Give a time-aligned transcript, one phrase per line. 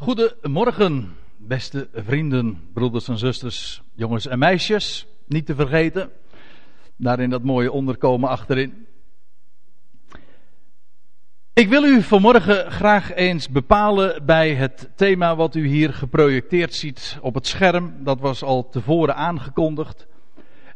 [0.00, 5.06] Goedemorgen, beste vrienden, broeders en zusters, jongens en meisjes.
[5.26, 6.10] Niet te vergeten,
[6.96, 8.86] daarin dat mooie onderkomen achterin.
[11.52, 17.18] Ik wil u vanmorgen graag eens bepalen bij het thema wat u hier geprojecteerd ziet
[17.20, 17.94] op het scherm.
[18.04, 20.06] Dat was al tevoren aangekondigd.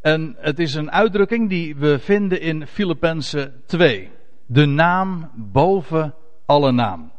[0.00, 4.11] En het is een uitdrukking die we vinden in Filippenzen 2.
[4.46, 6.14] De naam boven
[6.46, 7.14] alle naam.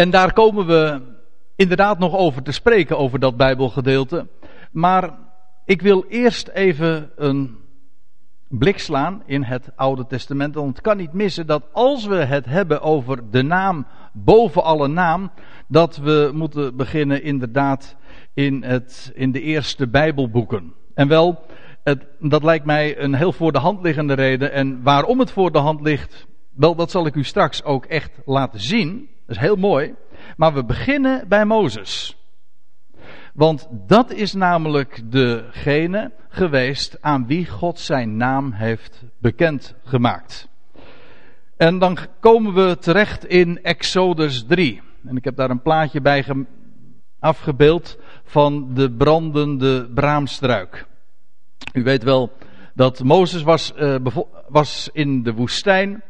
[0.00, 1.00] En daar komen we
[1.56, 4.26] inderdaad nog over te spreken, over dat Bijbelgedeelte.
[4.72, 5.18] Maar
[5.64, 7.58] ik wil eerst even een
[8.48, 10.54] blik slaan in het Oude Testament.
[10.54, 14.88] Want het kan niet missen dat als we het hebben over de naam boven alle
[14.88, 15.30] naam,
[15.68, 17.96] dat we moeten beginnen inderdaad
[18.34, 20.72] in, het, in de eerste Bijbelboeken.
[20.94, 21.44] En wel,
[21.82, 24.52] het, dat lijkt mij een heel voor de hand liggende reden.
[24.52, 28.20] En waarom het voor de hand ligt, wel, dat zal ik u straks ook echt
[28.24, 29.08] laten zien.
[29.30, 29.94] Dat is heel mooi.
[30.36, 32.16] Maar we beginnen bij Mozes.
[33.34, 40.48] Want dat is namelijk degene geweest aan wie God zijn naam heeft bekend gemaakt.
[41.56, 44.82] En dan komen we terecht in Exodus 3.
[45.06, 46.24] En ik heb daar een plaatje bij
[47.18, 50.86] afgebeeld van de brandende braamstruik.
[51.72, 52.32] U weet wel
[52.74, 53.94] dat Mozes was, uh,
[54.48, 56.02] was in de woestijn.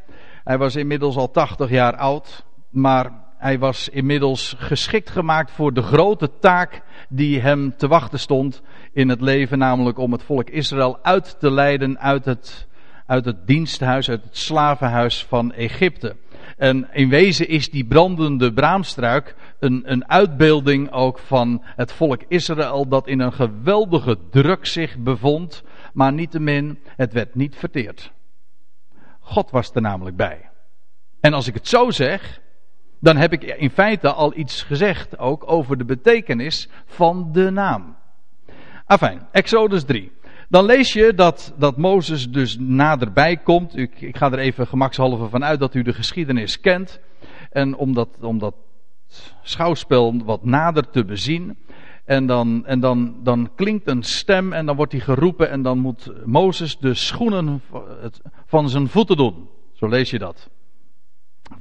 [0.45, 2.49] Hij was inmiddels al 80 jaar oud.
[2.71, 8.63] Maar hij was inmiddels geschikt gemaakt voor de grote taak die hem te wachten stond
[8.93, 12.69] in het leven, namelijk om het volk Israël uit te leiden uit het,
[13.07, 16.17] uit het diensthuis, uit het slavenhuis van Egypte.
[16.57, 22.89] En in wezen is die brandende braamstruik een, een uitbeelding ook van het volk Israël
[22.89, 28.13] dat in een geweldige druk zich bevond, maar niettemin, het werd niet verteerd.
[29.21, 30.51] God was er namelijk bij.
[31.21, 32.41] En als ik het zo zeg,
[33.01, 37.97] dan heb ik in feite al iets gezegd ook over de betekenis van de naam.
[38.87, 40.13] Afijn, Exodus 3.
[40.49, 43.77] Dan lees je dat, dat Mozes dus naderbij komt.
[43.77, 47.01] Ik, ga er even gemakshalve van uit dat u de geschiedenis kent.
[47.51, 48.55] En om dat, om dat
[49.43, 51.59] schouwspel wat nader te bezien.
[52.05, 55.79] En, dan, en dan, dan klinkt een stem en dan wordt hij geroepen en dan
[55.79, 57.63] moet Mozes de schoenen
[58.47, 59.49] van zijn voeten doen.
[59.73, 60.51] Zo lees je dat.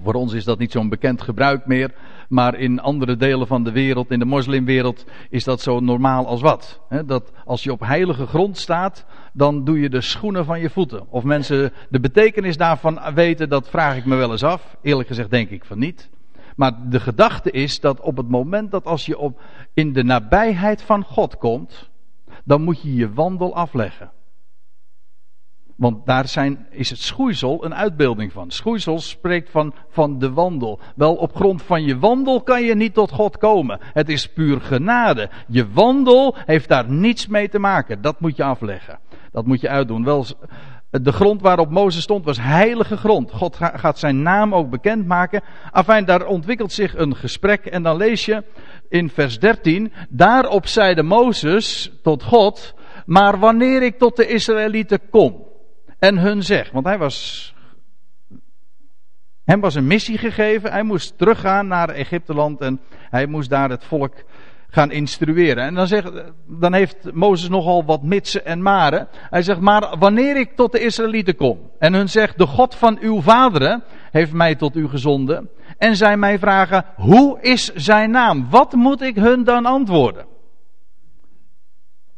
[0.01, 1.93] Voor ons is dat niet zo'n bekend gebruik meer,
[2.29, 6.41] maar in andere delen van de wereld, in de moslimwereld, is dat zo normaal als
[6.41, 6.81] wat.
[7.05, 11.05] dat als je op heilige grond staat, dan doe je de schoenen van je voeten.
[11.09, 14.77] Of mensen de betekenis daarvan weten, dat vraag ik me wel eens af.
[14.81, 16.09] Eerlijk gezegd denk ik van niet.
[16.55, 19.41] Maar de gedachte is dat op het moment dat als je op,
[19.73, 21.89] in de nabijheid van God komt,
[22.43, 24.11] dan moet je je wandel afleggen.
[25.79, 28.51] Want daar zijn, is het schoeisel een uitbeelding van.
[28.51, 30.79] Schoeisel spreekt van, van de wandel.
[30.95, 33.79] Wel, op grond van je wandel kan je niet tot God komen.
[33.81, 35.29] Het is puur genade.
[35.47, 38.01] Je wandel heeft daar niets mee te maken.
[38.01, 38.99] Dat moet je afleggen.
[39.31, 40.03] Dat moet je uitdoen.
[40.03, 40.25] Wel,
[40.89, 43.31] de grond waarop Mozes stond was heilige grond.
[43.31, 45.41] God gaat zijn naam ook bekendmaken.
[45.71, 47.65] Afijn, daar ontwikkelt zich een gesprek.
[47.65, 48.43] En dan lees je
[48.89, 49.93] in vers 13.
[50.09, 52.73] Daarop zeide Mozes tot God.
[53.05, 55.47] Maar wanneer ik tot de Israëlieten kom
[55.99, 56.71] en hun zeg.
[56.71, 57.53] Want hij was.
[59.43, 60.71] Hem was een missie gegeven.
[60.71, 62.79] Hij moest teruggaan naar Egypteland en
[63.09, 64.13] hij moest daar het volk
[64.69, 65.63] gaan instrueren.
[65.63, 66.11] En dan, zegt,
[66.47, 69.07] dan heeft Mozes nogal wat mitsen en maren.
[69.11, 72.97] Hij zegt, maar wanneer ik tot de Israëlieten kom en hun zegt, de God van
[73.01, 75.49] uw vaderen heeft mij tot u gezonden.
[75.77, 78.49] En zij mij vragen, hoe is zijn naam?
[78.49, 80.25] Wat moet ik hun dan antwoorden?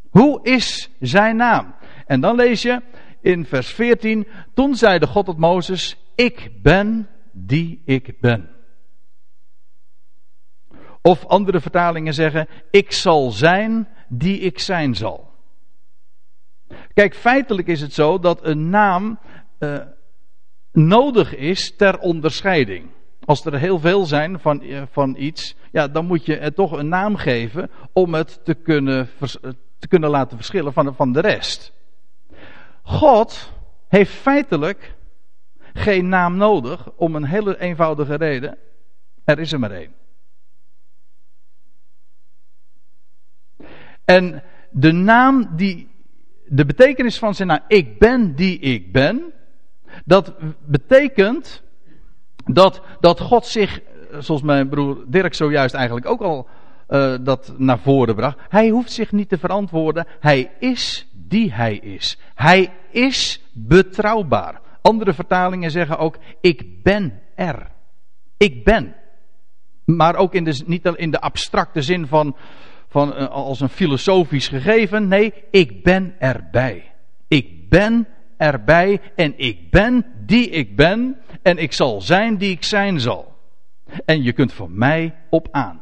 [0.09, 1.75] Hoe is zijn naam?
[2.06, 2.81] En dan lees je,
[3.21, 4.27] in vers 14.
[4.53, 8.49] Toen zeide God tot Mozes: Ik ben die ik ben.
[11.01, 15.29] Of andere vertalingen zeggen: Ik zal zijn die ik zijn zal.
[16.93, 19.19] Kijk, feitelijk is het zo dat een naam
[19.59, 19.77] uh,
[20.71, 22.89] nodig is ter onderscheiding.
[23.25, 26.71] Als er heel veel zijn van, uh, van iets, ja, dan moet je het toch
[26.71, 29.09] een naam geven om het te kunnen,
[29.79, 31.74] te kunnen laten verschillen van, van de rest.
[32.91, 33.51] God
[33.88, 34.95] heeft feitelijk
[35.73, 38.57] geen naam nodig om een hele eenvoudige reden.
[39.23, 39.93] Er is er maar één.
[44.05, 45.89] En de naam die,
[46.45, 49.33] de betekenis van zijn naam, ik ben die ik ben,
[50.05, 50.33] dat
[50.65, 51.63] betekent
[52.45, 53.81] dat, dat God zich,
[54.19, 56.47] zoals mijn broer Dirk zojuist eigenlijk ook al
[56.89, 61.75] uh, dat naar voren bracht, hij hoeft zich niet te verantwoorden, hij is die hij
[61.75, 62.18] is.
[62.36, 64.62] Hij is betrouwbaar.
[64.81, 67.72] Andere vertalingen zeggen ook: Ik ben er.
[68.38, 68.95] Ik ben.
[69.86, 72.36] Maar ook in de, niet in de abstracte zin van,
[72.88, 75.07] van uh, als een filosofisch gegeven.
[75.07, 76.92] Nee, ik ben erbij.
[77.28, 78.07] Ik ben
[78.38, 83.36] erbij en ik ben die ik ben en ik zal zijn die ik zijn zal.
[84.06, 85.81] En je kunt voor mij op aan.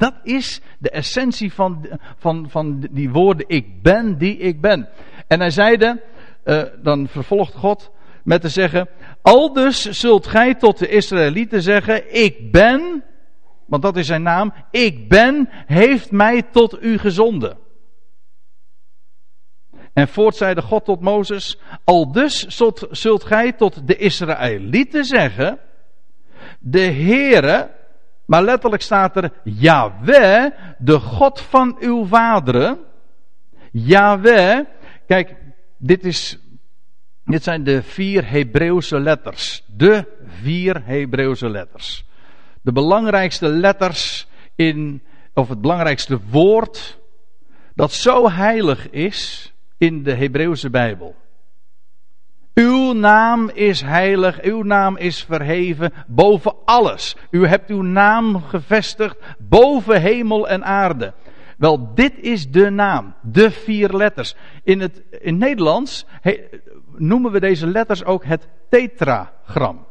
[0.00, 4.88] Dat is de essentie van, van, van die woorden ik ben die ik ben.
[5.26, 6.02] En hij zeide,
[6.44, 7.90] uh, dan vervolgt God
[8.24, 8.88] met te zeggen,
[9.22, 13.04] aldus zult gij tot de Israëlieten zeggen, ik ben,
[13.66, 17.58] want dat is zijn naam, ik ben, heeft mij tot u gezonden.
[19.92, 25.58] En voort zeide God tot Mozes, aldus zult, zult gij tot de Israëlieten zeggen,
[26.58, 27.78] de Heere,
[28.30, 32.78] maar letterlijk staat er Yahweh, de God van uw vaderen.
[33.72, 34.60] Yahweh,
[35.06, 35.36] kijk,
[35.76, 36.38] dit, is,
[37.24, 39.64] dit zijn de vier Hebreeuwse letters.
[39.66, 40.04] De
[40.42, 42.04] vier Hebreeuwse letters.
[42.62, 45.02] De belangrijkste letters in,
[45.34, 46.98] of het belangrijkste woord,
[47.74, 51.14] dat zo heilig is in de Hebreeuwse Bijbel.
[52.54, 57.16] Uw naam is heilig, uw naam is verheven boven alles.
[57.30, 61.12] U hebt uw naam gevestigd boven hemel en aarde.
[61.56, 64.34] Wel, dit is de naam, de vier letters.
[64.62, 66.06] In het in Nederlands
[66.96, 69.86] noemen we deze letters ook het tetragram.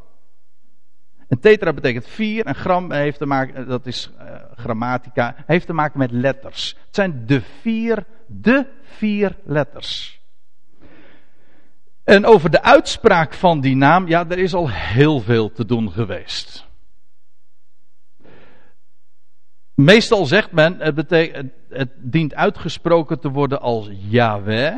[1.28, 5.74] Een tetra betekent vier en gram heeft te maken, dat is uh, grammatica, heeft te
[5.74, 6.76] maken met letters.
[6.86, 10.19] Het zijn de vier, de vier letters.
[12.10, 15.92] En over de uitspraak van die naam, ja, er is al heel veel te doen
[15.92, 16.68] geweest.
[19.76, 24.76] Meestal zegt men, het, betekent, het dient uitgesproken te worden als Yahweh.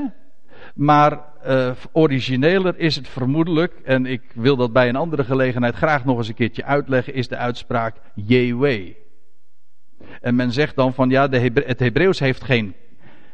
[0.76, 6.06] Maar uh, origineler is het vermoedelijk, en ik wil dat bij een andere gelegenheid graag
[6.06, 8.96] nog eens een keertje uitleggen, is de uitspraak Jewe.
[10.22, 12.76] En men zegt dan van ja, het Hebreeuws heeft geen,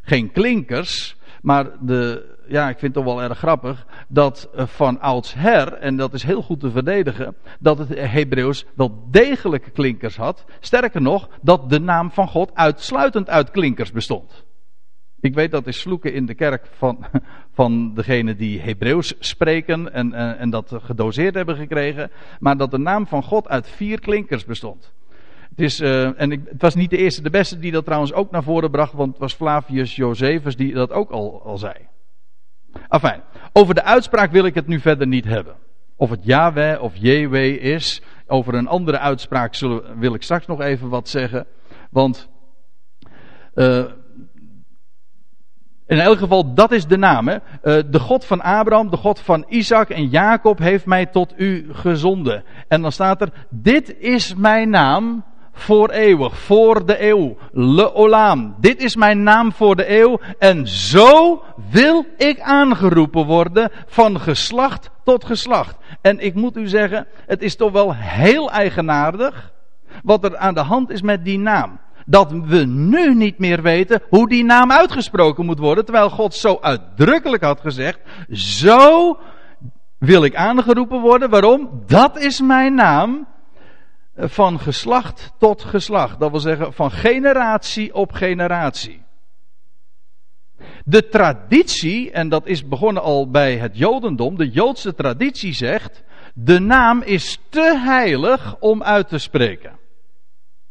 [0.01, 4.99] geen klinkers, maar de, ja, ik vind het toch wel erg grappig, dat eh, van
[4.99, 10.45] oudsher, en dat is heel goed te verdedigen, dat het Hebreeuws wel degelijke klinkers had.
[10.59, 14.45] Sterker nog, dat de naam van God uitsluitend uit klinkers bestond.
[15.19, 17.05] Ik weet dat is vloeken in de kerk van,
[17.57, 22.77] van degene die Hebreeuws spreken en, en, en dat gedoseerd hebben gekregen, maar dat de
[22.77, 24.93] naam van God uit vier klinkers bestond.
[25.49, 28.13] Het, is, uh, en ik, het was niet de eerste, de beste die dat trouwens
[28.13, 31.73] ook naar voren bracht, want het was Flavius Josephus die dat ook al, al zei.
[32.89, 33.21] Enfin,
[33.53, 35.55] over de uitspraak wil ik het nu verder niet hebben.
[35.95, 38.01] Of het Yahweh of Jewe is.
[38.27, 41.45] Over een andere uitspraak zullen, wil ik straks nog even wat zeggen.
[41.89, 42.29] Want
[43.55, 43.85] uh,
[45.87, 47.29] in elk geval, dat is de naam.
[47.29, 51.73] Uh, de God van Abraham, de God van Isaac en Jacob heeft mij tot u
[51.73, 52.43] gezonden.
[52.67, 55.23] En dan staat er, dit is mijn naam
[55.57, 57.37] voor eeuwig, voor de eeuw.
[57.51, 58.55] Le Olam.
[58.59, 60.19] Dit is mijn naam voor de eeuw.
[60.39, 65.75] En zo wil ik aangeroepen worden van geslacht tot geslacht.
[66.01, 69.51] En ik moet u zeggen, het is toch wel heel eigenaardig
[70.03, 71.79] wat er aan de hand is met die naam.
[72.05, 76.57] Dat we nu niet meer weten hoe die naam uitgesproken moet worden, terwijl God zo
[76.61, 77.99] uitdrukkelijk had gezegd,
[78.31, 79.17] zo
[79.97, 81.29] wil ik aangeroepen worden.
[81.29, 81.83] Waarom?
[81.85, 83.27] Dat is mijn naam
[84.17, 86.19] van geslacht tot geslacht.
[86.19, 89.05] Dat wil zeggen van generatie op generatie.
[90.85, 96.59] De traditie, en dat is begonnen al bij het Jodendom, de Joodse traditie zegt, de
[96.59, 99.71] naam is te heilig om uit te spreken.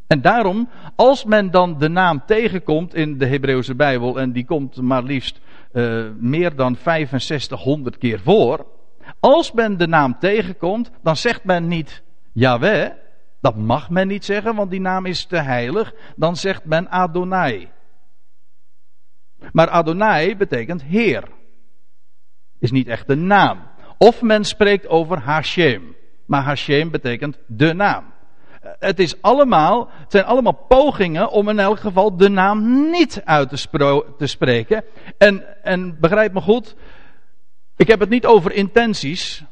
[0.07, 4.81] En daarom, als men dan de naam tegenkomt in de Hebreeuwse Bijbel, en die komt
[4.81, 5.41] maar liefst
[5.73, 8.67] uh, meer dan 6500 keer voor,
[9.21, 12.91] als men de naam tegenkomt, dan zegt men niet Yahweh,
[13.47, 15.95] dat mag men niet zeggen, want die naam is te heilig.
[16.17, 17.69] Dan zegt men Adonai.
[19.53, 21.25] Maar Adonai betekent Heer.
[22.59, 23.62] Is niet echt de naam.
[23.99, 25.97] Of men spreekt over Hashem.
[26.26, 28.05] Maar Hashem betekent de naam.
[28.79, 33.49] Het, is allemaal, het zijn allemaal pogingen om in elk geval de naam niet uit
[33.49, 34.85] te, te spreken.
[35.19, 36.76] En, en begrijp me goed,
[37.76, 39.45] ik heb het niet over intenties.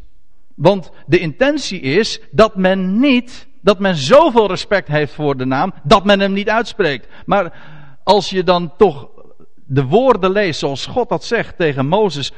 [0.55, 5.73] Want de intentie is dat men niet dat men zoveel respect heeft voor de naam
[5.83, 7.09] dat men hem niet uitspreekt.
[7.27, 7.53] Maar
[8.03, 9.09] als je dan toch
[9.67, 12.33] de woorden leest zoals God dat zegt tegen Mozes,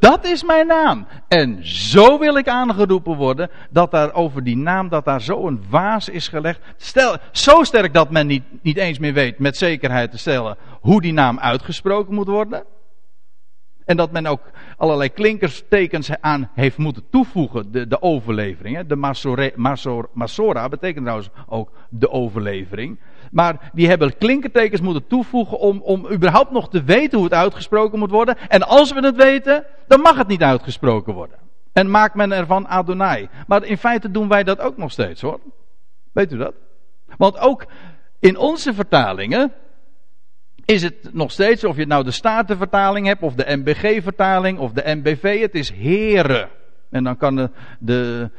[0.00, 1.06] dat is mijn naam.
[1.28, 5.64] En zo wil ik aangeroepen worden, dat daar over die naam, dat daar zo een
[5.70, 6.60] waas is gelegd.
[6.76, 11.00] Stel, zo sterk dat men niet, niet eens meer weet met zekerheid te stellen hoe
[11.00, 12.64] die naam uitgesproken moet worden.
[13.84, 14.40] En dat men ook
[14.76, 18.76] allerlei klinkerstekens aan heeft moeten toevoegen, de, de overlevering.
[18.76, 18.86] Hè.
[18.86, 22.98] De Masora betekent trouwens ook de overlevering.
[23.30, 27.98] Maar die hebben klinkertekens moeten toevoegen om, om überhaupt nog te weten hoe het uitgesproken
[27.98, 28.36] moet worden.
[28.48, 31.38] En als we het weten, dan mag het niet uitgesproken worden.
[31.72, 33.28] En maakt men ervan Adonai.
[33.46, 35.40] Maar in feite doen wij dat ook nog steeds hoor.
[36.12, 36.54] Weet u dat?
[37.16, 37.66] Want ook
[38.18, 39.52] in onze vertalingen
[40.64, 44.94] is het nog steeds, of je nou de Statenvertaling hebt, of de MBG-vertaling, of de
[44.94, 46.48] MBV, het is heren.
[46.90, 48.30] En dan kan de,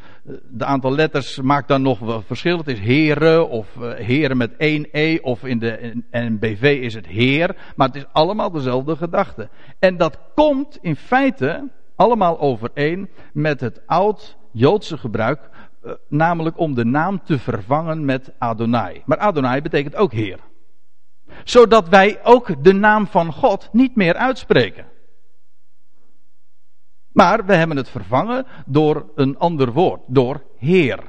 [0.49, 2.57] de, aantal letters maakt dan nog wel verschil.
[2.57, 7.07] Het is heren, of uh, heren met één E, of in de MBV is het
[7.07, 7.55] heer.
[7.75, 9.49] Maar het is allemaal dezelfde gedachte.
[9.79, 15.39] En dat komt in feite allemaal overeen met het oud-Joodse gebruik,
[15.85, 19.01] uh, namelijk om de naam te vervangen met Adonai.
[19.05, 20.39] Maar Adonai betekent ook heer
[21.43, 24.85] zodat wij ook de naam van God niet meer uitspreken.
[27.11, 30.99] Maar we hebben het vervangen door een ander woord, door Heer.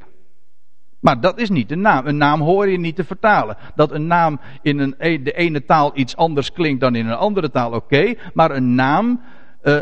[1.00, 2.06] Maar dat is niet een naam.
[2.06, 3.56] Een naam hoor je niet te vertalen.
[3.74, 7.16] Dat een naam in een, e, de ene taal iets anders klinkt dan in een
[7.16, 8.14] andere taal, oké.
[8.34, 9.20] maar een naam.
[9.62, 9.80] Uh,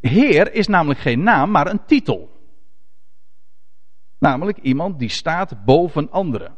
[0.00, 2.30] heer is namelijk geen naam, maar een titel.
[4.18, 6.56] Namelijk iemand die staat boven anderen.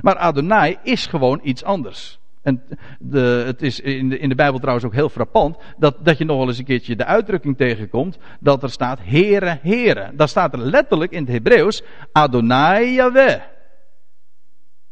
[0.00, 2.20] Maar Adonai is gewoon iets anders.
[2.42, 2.62] En
[2.98, 6.24] de, het is in de, in de Bijbel trouwens ook heel frappant dat, dat je
[6.24, 10.10] nog wel eens een keertje de uitdrukking tegenkomt dat er staat Heere, Heere.
[10.14, 11.82] Daar staat er letterlijk in het Hebreeuws
[12.12, 13.40] Adonai Yahweh.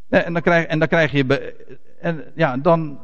[0.09, 1.55] En dan krijg, en dan krijg je,
[2.01, 2.99] en ja, dan,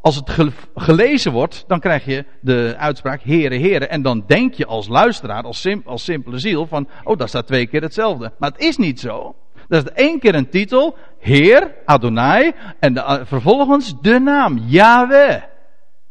[0.00, 0.30] als het
[0.74, 3.86] gelezen wordt, dan krijg je de uitspraak Heere, Heere.
[3.86, 7.66] En dan denk je als luisteraar, als, als simpele ziel van, oh, daar staat twee
[7.66, 8.32] keer hetzelfde.
[8.38, 9.34] Maar het is niet zo.
[9.68, 15.42] Dat is één keer een titel, Heer, Adonai, en vervolgens de naam, Yahweh,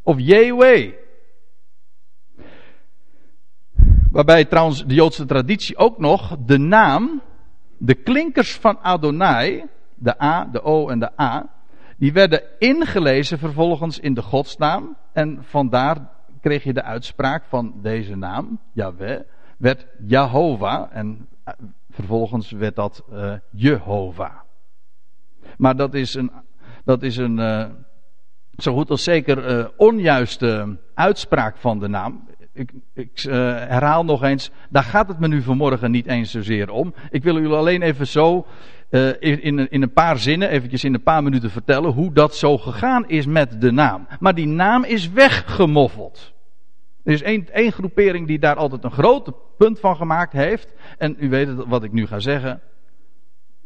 [0.04, 0.94] of Yahweh.
[4.12, 7.22] Waarbij trouwens de Joodse traditie ook nog de naam,
[7.78, 11.50] de klinkers van Adonai, de A, de O en de A,
[11.98, 14.98] die werden ingelezen vervolgens in de godsnaam.
[15.14, 16.10] En vandaar
[16.42, 19.20] kreeg je de uitspraak van deze naam, Yahweh,
[19.58, 20.88] werd Jehovah.
[20.92, 21.28] En
[21.90, 24.34] Vervolgens werd dat uh, Jehovah.
[25.58, 26.32] Maar dat is een,
[26.86, 27.66] dat is een uh,
[28.58, 32.28] zo goed als zeker uh, onjuiste uitspraak van de naam.
[32.54, 36.94] Ik, ik herhaal nog eens, daar gaat het me nu vanmorgen niet eens zozeer om.
[37.10, 38.46] Ik wil jullie alleen even zo
[39.20, 42.58] in, in, in een paar zinnen, eventjes in een paar minuten vertellen hoe dat zo
[42.58, 44.08] gegaan is met de naam.
[44.20, 46.34] Maar die naam is weggemoffeld.
[47.04, 50.74] Er is één, één groepering die daar altijd een groot punt van gemaakt heeft.
[50.98, 52.62] En u weet wat ik nu ga zeggen.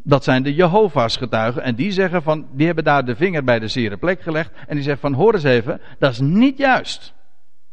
[0.03, 1.63] Dat zijn de Jehovah's getuigen.
[1.63, 4.51] En die zeggen van, die hebben daar de vinger bij de zere plek gelegd.
[4.67, 7.13] En die zeggen van, hoor eens even, dat is niet juist.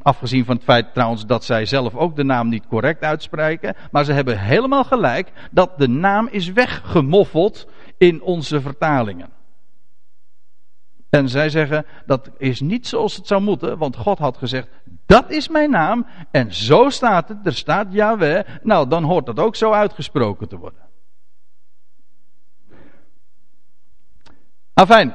[0.03, 3.75] Afgezien van het feit trouwens dat zij zelf ook de naam niet correct uitspreken.
[3.91, 7.67] Maar ze hebben helemaal gelijk dat de naam is weggemoffeld
[7.99, 9.29] in onze vertalingen.
[11.11, 14.69] En zij zeggen dat is niet zoals het zou moeten, want God had gezegd:
[15.07, 18.47] dat is mijn naam en zo staat het, er staat Yahweh.
[18.63, 20.90] Nou, dan hoort dat ook zo uitgesproken te worden.
[24.81, 25.15] Afijn.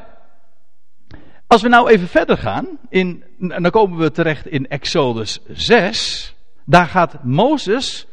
[1.48, 6.36] Als we nou even verder gaan, in, dan komen we terecht in Exodus 6.
[6.66, 8.08] Daar gaat Mozes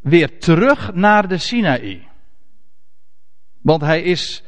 [0.00, 2.08] weer terug naar de Sinaï.
[3.62, 4.42] Want hij is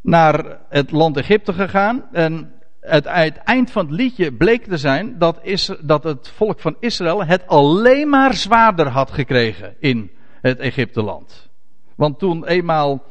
[0.00, 2.08] naar het land Egypte gegaan.
[2.12, 3.06] En het,
[3.44, 7.46] eind van het liedje bleek te zijn dat, is, dat het volk van Israël het
[7.46, 11.48] alleen maar zwaarder had gekregen in het Egypteland.
[11.94, 13.02] Want toen eenmaal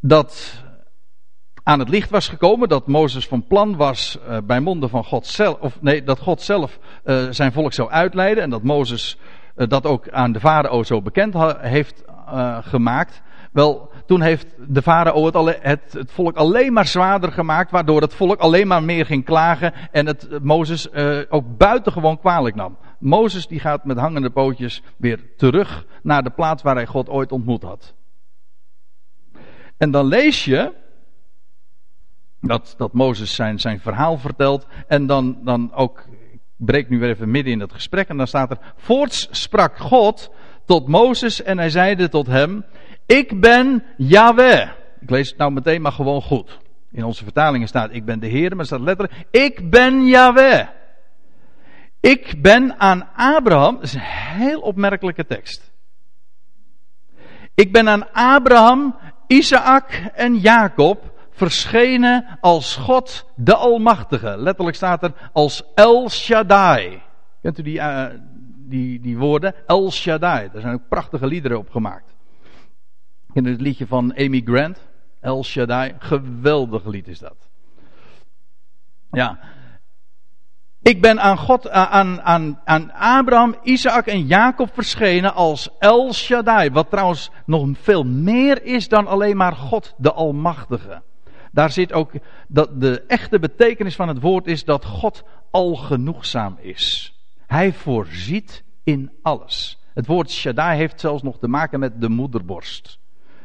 [0.00, 0.63] dat
[1.64, 5.26] aan het licht was gekomen, dat Mozes van plan was uh, bij monden van God
[5.26, 9.18] zelf, of nee, dat God zelf uh, zijn volk zou uitleiden en dat Mozes
[9.56, 12.04] uh, dat ook aan de farao zo bekend heeft
[12.60, 13.22] gemaakt.
[13.52, 18.40] Wel, toen heeft de farao het, het, volk alleen maar zwaarder gemaakt, waardoor het volk
[18.40, 20.92] alleen maar meer ging klagen en het Mozes
[21.28, 22.76] ook buitengewoon kwalijk nam.
[22.98, 27.32] Mozes die gaat met hangende pootjes weer terug naar de plaats waar hij God ooit
[27.32, 27.94] ontmoet had.
[29.76, 30.72] En dan lees je
[32.46, 37.10] dat, dat Mozes zijn, zijn verhaal vertelt en dan, dan ook, ik breek nu weer
[37.10, 40.30] even midden in dat gesprek en dan staat er, voorts sprak God
[40.64, 42.64] tot Mozes en hij zeide tot hem,
[43.06, 44.70] ik ben Yahweh.
[45.00, 46.58] Ik lees het nou meteen maar gewoon goed.
[46.90, 50.68] In onze vertalingen staat ik ben de Heer, maar staat letterlijk ik ben Yahweh.
[52.00, 55.72] Ik ben aan Abraham, dat is een heel opmerkelijke tekst.
[57.54, 58.96] Ik ben aan Abraham,
[59.26, 64.36] Isaac en Jacob verschenen als God de Almachtige.
[64.38, 67.02] Letterlijk staat er als El Shaddai.
[67.42, 68.06] Kent u die, uh,
[68.56, 69.54] die, die woorden?
[69.66, 70.48] El Shaddai.
[70.52, 72.14] Daar zijn ook prachtige liederen op gemaakt.
[73.34, 74.78] U het liedje van Amy Grant?
[75.20, 75.94] El Shaddai.
[75.98, 77.36] Geweldig lied is dat.
[79.10, 79.38] Ja.
[80.82, 86.70] Ik ben aan God, aan, aan, aan Abraham, Isaac en Jacob verschenen als El Shaddai.
[86.70, 91.02] Wat trouwens nog veel meer is dan alleen maar God de Almachtige.
[91.54, 92.12] Daar zit ook,
[92.48, 97.14] dat de echte betekenis van het woord is dat God algenoegzaam is.
[97.46, 99.78] Hij voorziet in alles.
[99.94, 102.98] Het woord Shaddai heeft zelfs nog te maken met de moederborst.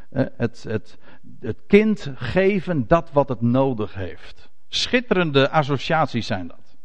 [0.09, 0.97] Eh, het, het,
[1.39, 4.49] het kind geven dat wat het nodig heeft.
[4.67, 6.77] Schitterende associaties zijn dat.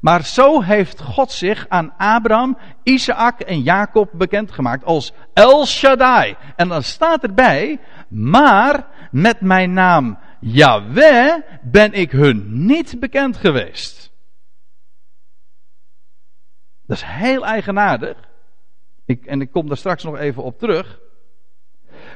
[0.00, 6.36] Maar zo heeft God zich aan Abraham, Isaac en Jacob bekendgemaakt als El Shaddai.
[6.56, 14.10] En dan staat erbij, maar met mijn naam Yahweh ben ik hun niet bekend geweest.
[16.86, 18.16] Dat is heel eigenaardig.
[19.04, 21.00] Ik, en ik kom daar straks nog even op terug.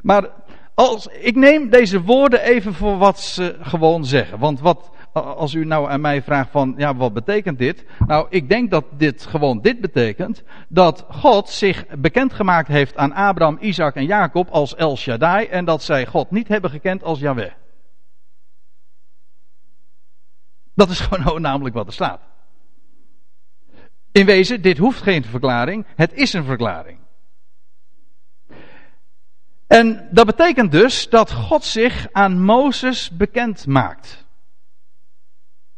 [0.03, 0.31] Maar
[0.75, 4.39] als, ik neem deze woorden even voor wat ze gewoon zeggen.
[4.39, 7.85] Want wat, als u nou aan mij vraagt van, ja, wat betekent dit?
[8.07, 10.43] Nou, ik denk dat dit gewoon dit betekent.
[10.69, 15.47] Dat God zich bekendgemaakt heeft aan Abraham, Isaac en Jacob als El Shaddai.
[15.47, 17.51] En dat zij God niet hebben gekend als Yahweh.
[20.81, 22.21] Dat is gewoon namelijk wat er staat.
[24.13, 26.99] In wezen, dit hoeft geen verklaring, het is een verklaring.
[29.67, 34.27] En dat betekent dus dat God zich aan Mozes bekend maakt.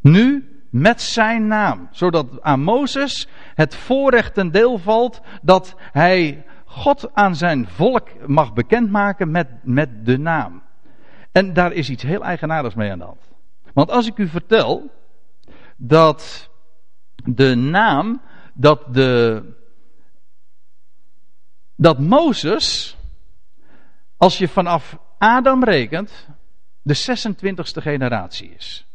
[0.01, 1.89] Nu met zijn naam.
[1.91, 8.53] Zodat aan Mozes het voorrecht ten deel valt dat hij God aan zijn volk mag
[8.53, 10.63] bekendmaken met, met de naam.
[11.33, 13.32] En daar is iets heel eigenaardigs mee aan de hand.
[13.73, 14.91] Want als ik u vertel
[15.77, 16.51] dat
[17.25, 18.23] de naam,
[18.55, 19.43] dat de,
[21.77, 22.97] dat Mozes,
[24.17, 26.29] als je vanaf Adam rekent,
[26.83, 28.87] de 26e generatie is.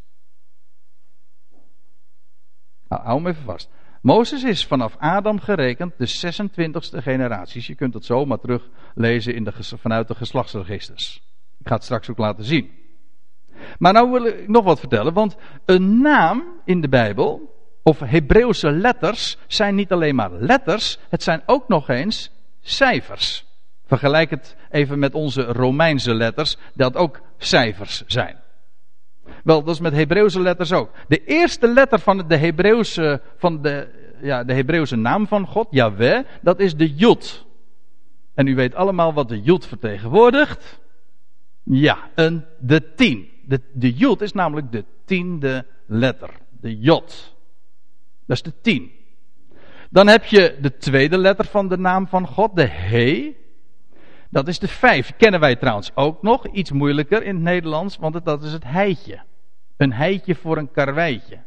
[2.87, 3.69] Nou, hou hem even vast.
[4.01, 7.67] Mozes is vanaf Adam gerekend de 26e generaties.
[7.67, 11.21] Je kunt het zomaar teruglezen in de, vanuit de geslachtsregisters.
[11.57, 12.86] Ik ga het straks ook laten zien.
[13.79, 18.71] Maar nou wil ik nog wat vertellen, want een naam in de Bijbel, of Hebreeuwse
[18.71, 23.45] letters, zijn niet alleen maar letters, het zijn ook nog eens cijfers.
[23.85, 28.35] Vergelijk het even met onze Romeinse letters, dat ook cijfers zijn.
[29.43, 30.91] Wel, dat is met Hebreeuwse letters ook.
[31.07, 33.87] De eerste letter van de Hebreeuwse, van de,
[34.21, 37.45] ja, de Hebreeuwse naam van God, Yahweh, dat is de Jod.
[38.33, 40.79] En u weet allemaal wat de Jod vertegenwoordigt.
[41.63, 43.29] Ja, een, de tien.
[43.47, 46.29] De, de Jod is namelijk de tiende letter.
[46.59, 47.35] De Jod.
[48.25, 48.91] Dat is de tien.
[49.89, 53.35] Dan heb je de tweede letter van de naam van God, de He.
[54.29, 55.13] Dat is de vijf.
[55.17, 56.47] Kennen wij trouwens ook nog.
[56.47, 59.21] Iets moeilijker in het Nederlands, want dat is het heitje.
[59.77, 61.39] Een heitje voor een karweitje.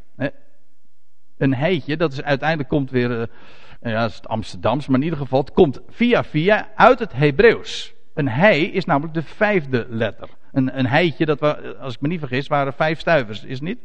[1.36, 5.40] Een heitje, dat is uiteindelijk komt weer, eh, ja, het Amsterdams, maar in ieder geval,
[5.40, 7.94] het komt via via uit het Hebreeuws.
[8.14, 10.28] Een hei is namelijk de vijfde letter.
[10.52, 13.78] Een, een heitje, dat we, als ik me niet vergis, waren vijf stuivers, is niet?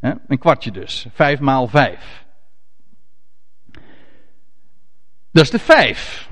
[0.00, 1.06] Een kwartje dus.
[1.12, 2.24] Vijf maal vijf.
[5.30, 6.30] Dat is de vijf.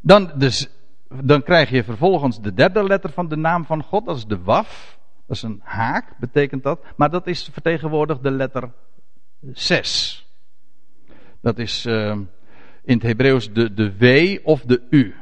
[0.00, 0.68] Dan, dus
[1.20, 4.42] dan krijg je vervolgens de derde letter van de naam van God, dat is de
[4.42, 4.98] waf.
[5.26, 6.84] Dat is een haak, betekent dat.
[6.96, 8.70] Maar dat is vertegenwoordigd de letter
[9.52, 10.26] 6.
[11.40, 12.16] Dat is uh,
[12.84, 15.14] in het Hebreeuws de, de W of de U.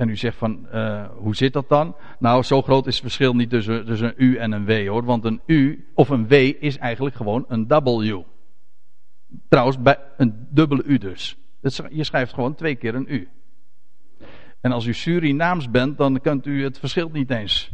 [0.00, 1.96] En u zegt van, uh, hoe zit dat dan?
[2.18, 5.04] Nou, zo groot is het verschil niet tussen, tussen een U en een W hoor.
[5.04, 8.18] Want een U of een W is eigenlijk gewoon een W.
[9.48, 11.36] Trouwens, bij een dubbele U dus.
[11.90, 13.28] Je schrijft gewoon twee keer een U.
[14.60, 17.70] En als u Surinaams bent, dan kunt u het verschil niet eens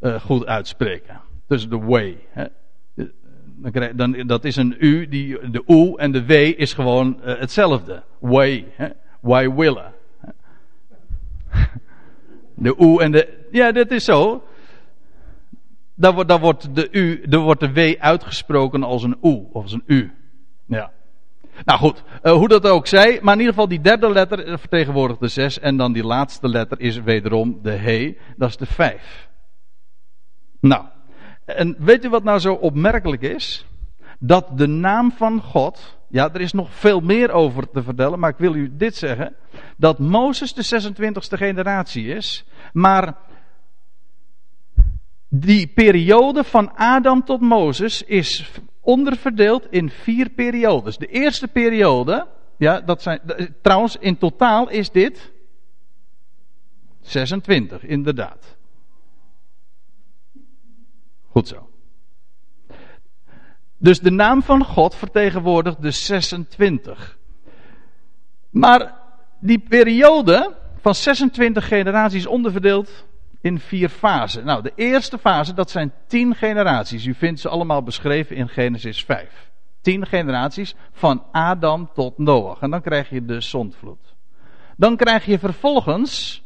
[0.00, 1.20] uh, goed uitspreken.
[1.46, 2.18] Tussen de way.
[2.30, 2.44] Hè.
[3.72, 7.38] Dan, dan, dat is een U, die, de U en de W is gewoon uh,
[7.38, 8.02] hetzelfde.
[8.18, 8.66] Way.
[8.72, 8.88] Hè.
[9.20, 9.98] Why willen.
[12.54, 13.46] De U en de.
[13.50, 14.44] Ja, dat is zo.
[15.94, 19.72] Dan wordt, wordt, de, U, dan wordt de W uitgesproken als een U of als
[19.72, 20.12] een U.
[20.66, 20.92] Ja.
[21.64, 24.58] Nou goed, uh, hoe dat ook zij, maar in ieder geval die derde letter eh,
[24.58, 28.66] vertegenwoordigt de zes en dan die laatste letter is wederom de he, dat is de
[28.66, 29.28] vijf.
[30.60, 30.84] Nou,
[31.44, 33.66] en weet u wat nou zo opmerkelijk is?
[34.18, 38.30] Dat de naam van God, ja, er is nog veel meer over te vertellen, maar
[38.30, 39.34] ik wil u dit zeggen:
[39.76, 43.16] dat Mozes de 26e generatie is, maar
[45.32, 50.96] Die periode van Adam tot Mozes is onderverdeeld in vier periodes.
[50.96, 53.20] De eerste periode, ja, dat zijn,
[53.62, 55.32] trouwens, in totaal is dit
[57.00, 58.56] 26, inderdaad.
[61.28, 61.69] Goed zo.
[63.82, 67.18] Dus de naam van God vertegenwoordigt de 26.
[68.50, 68.94] Maar
[69.38, 73.06] die periode van 26 generaties onderverdeeld
[73.40, 74.44] in vier fasen.
[74.44, 77.06] Nou, de eerste fase, dat zijn 10 generaties.
[77.06, 79.50] U vindt ze allemaal beschreven in Genesis 5.
[79.80, 82.60] 10 generaties van Adam tot Noach.
[82.60, 84.14] En dan krijg je de zondvloed.
[84.76, 86.42] Dan krijg je vervolgens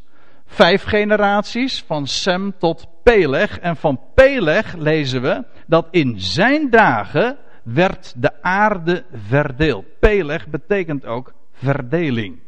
[0.46, 3.58] vijf generaties van Sem tot Peleg.
[3.58, 9.84] En van Peleg lezen we dat in zijn dagen werd de aarde verdeeld.
[9.98, 12.42] Peleg betekent ook verdeling.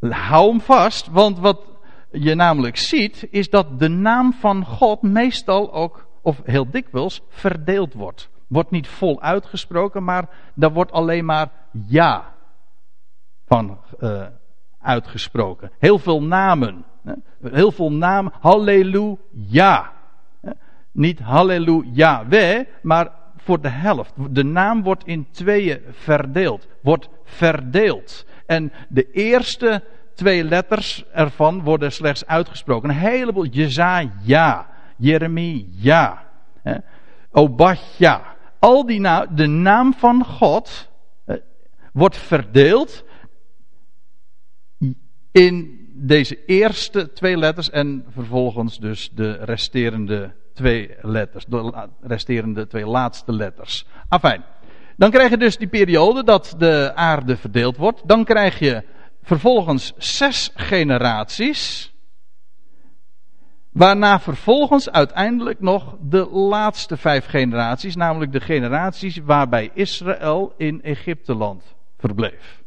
[0.00, 1.60] Hou hem vast, want wat
[2.10, 7.94] je namelijk ziet, is dat de naam van God meestal ook, of heel dikwijls, verdeeld
[7.94, 8.30] wordt.
[8.46, 11.50] Wordt niet vol uitgesproken, maar daar wordt alleen maar
[11.86, 12.34] ja
[13.46, 14.26] van uh,
[14.82, 15.70] uitgesproken.
[15.78, 16.84] Heel veel namen.
[17.42, 18.32] Heel veel namen.
[18.40, 19.92] Halleluja.
[20.92, 24.12] Niet halleluja we, maar voor de helft.
[24.30, 26.68] De naam wordt in tweeën verdeeld.
[26.82, 28.26] Wordt verdeeld.
[28.46, 32.88] En de eerste twee letters ervan worden slechts uitgesproken.
[32.88, 33.46] Een heleboel.
[33.46, 34.66] Jezaja.
[34.96, 36.22] Jeremia.
[37.30, 38.22] Obadja.
[38.58, 40.90] Al die naam, de naam van God
[41.92, 43.04] wordt verdeeld
[45.32, 52.86] in deze eerste twee letters en vervolgens dus de resterende twee letters, de resterende twee
[52.86, 53.86] laatste letters.
[54.08, 54.44] Afijn.
[54.96, 58.08] Dan krijg je dus die periode dat de aarde verdeeld wordt.
[58.08, 58.84] Dan krijg je
[59.22, 61.92] vervolgens zes generaties.
[63.70, 71.74] Waarna vervolgens uiteindelijk nog de laatste vijf generaties, namelijk de generaties waarbij Israël in Egypteland
[71.98, 72.61] verbleef.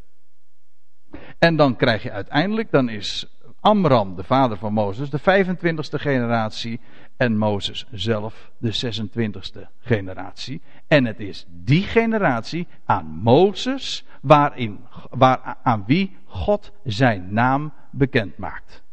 [1.46, 3.26] En dan krijg je uiteindelijk, dan is
[3.60, 6.80] Amram, de vader van Mozes, de 25ste generatie.
[7.18, 10.62] En Mozes zelf de 26ste generatie.
[10.88, 14.80] En het is die generatie aan Mozes waarin,
[15.10, 18.84] waar, aan wie God zijn naam bekend maakt.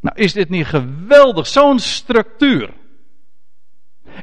[0.00, 2.74] Nou, is dit niet geweldig, zo'n structuur?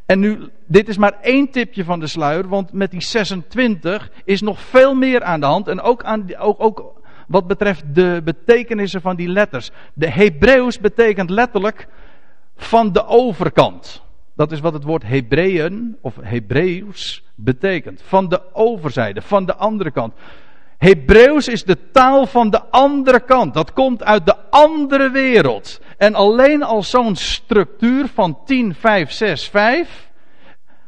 [0.06, 4.42] En nu, dit is maar één tipje van de sluier, want met die 26 is
[4.42, 5.68] nog veel meer aan de hand.
[5.68, 9.72] En ook, aan, ook, ook wat betreft de betekenissen van die letters.
[9.94, 11.88] De Hebreeuws betekent letterlijk
[12.56, 14.02] van de overkant.
[14.36, 18.02] Dat is wat het woord Hebreeën of Hebreeuws betekent.
[18.06, 20.14] Van de overzijde, van de andere kant.
[20.78, 23.54] Hebreeuws is de taal van de andere kant.
[23.54, 25.82] Dat komt uit de andere wereld.
[25.98, 30.10] En alleen al zo'n structuur van 10, 5, 6, 5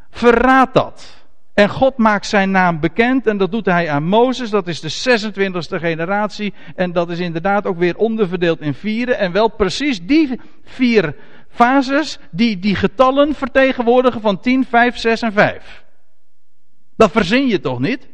[0.10, 1.15] verraadt dat.
[1.56, 4.50] En God maakt zijn naam bekend en dat doet hij aan Mozes.
[4.50, 6.54] Dat is de 26e generatie.
[6.76, 9.18] En dat is inderdaad ook weer onderverdeeld in vieren.
[9.18, 11.16] En wel precies die vier
[11.50, 15.84] fases die die getallen vertegenwoordigen van 10, 5, 6 en 5.
[16.96, 18.08] Dat verzin je toch niet?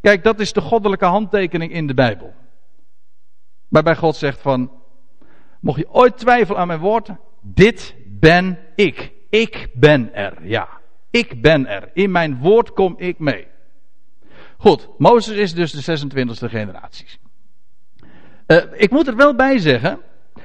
[0.00, 2.34] Kijk, dat is de goddelijke handtekening in de Bijbel.
[3.68, 4.72] Waarbij God zegt van,
[5.60, 7.08] mocht je ooit twijfelen aan mijn woord,
[7.42, 9.12] dit ben ik.
[9.30, 10.77] Ik ben er, ja.
[11.18, 11.90] Ik ben er.
[11.92, 13.46] In mijn woord kom ik mee.
[14.56, 17.06] Goed, Mozes is dus de 26e generatie.
[18.46, 20.00] Uh, ik moet er wel bij zeggen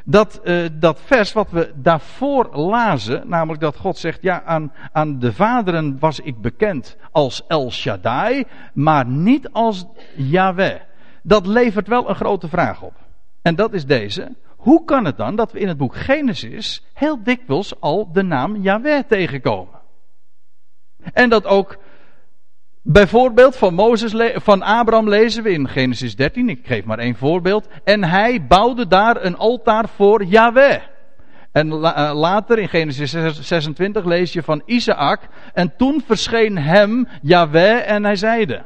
[0.06, 5.20] dat uh, dat vers wat we daarvoor lazen, namelijk dat God zegt, ja, aan, aan
[5.20, 10.80] de vaderen was ik bekend als El Shaddai, maar niet als Yahweh.
[11.24, 12.94] Dat levert wel een grote vraag op.
[13.42, 14.36] En dat is deze.
[14.58, 18.56] Hoe kan het dan dat we in het boek Genesis heel dikwijls al de naam
[18.56, 19.82] Yahweh tegenkomen?
[21.14, 21.78] En dat ook
[22.82, 27.68] bijvoorbeeld van, Mozes, van Abraham lezen we in Genesis 13, ik geef maar één voorbeeld.
[27.84, 30.82] En hij bouwde daar een altaar voor Yahweh.
[31.52, 33.12] En eh, later in Genesis
[33.48, 35.22] 26 lees je van Isaac.
[35.54, 38.64] En toen verscheen hem Yahweh en hij zeide.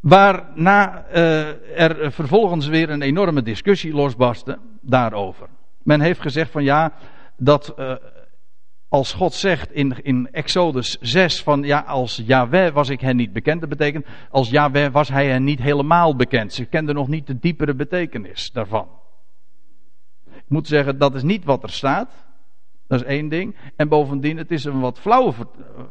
[0.00, 5.48] Waarna uh, er vervolgens weer een enorme discussie losbarstte daarover.
[5.82, 6.92] Men heeft gezegd van ja,
[7.36, 7.94] dat uh,
[8.92, 13.32] als God zegt in, in Exodus 6 van ja, als Yahweh was ik hen niet
[13.32, 13.60] bekend.
[13.60, 16.52] Dat betekent, als Yahweh was hij hen niet helemaal bekend.
[16.52, 18.88] Ze kenden nog niet de diepere betekenis daarvan.
[20.26, 22.10] Ik moet zeggen, dat is niet wat er staat.
[22.86, 23.56] Dat is één ding.
[23.76, 25.32] En bovendien, het is een wat flauwe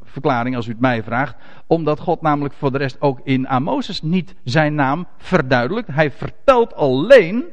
[0.04, 1.36] verklaring als u het mij vraagt.
[1.68, 5.90] Omdat God namelijk voor de rest ook in Mozes niet zijn naam verduidelijkt.
[5.92, 7.46] Hij vertelt alleen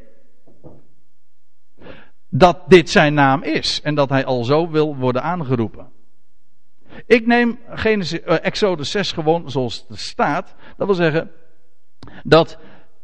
[2.28, 5.88] dat dit zijn naam is en dat hij al zo wil worden aangeroepen.
[7.06, 10.54] Ik neem Genesis, uh, Exodus 6 gewoon zoals het staat.
[10.76, 11.30] Dat wil zeggen
[12.22, 12.58] dat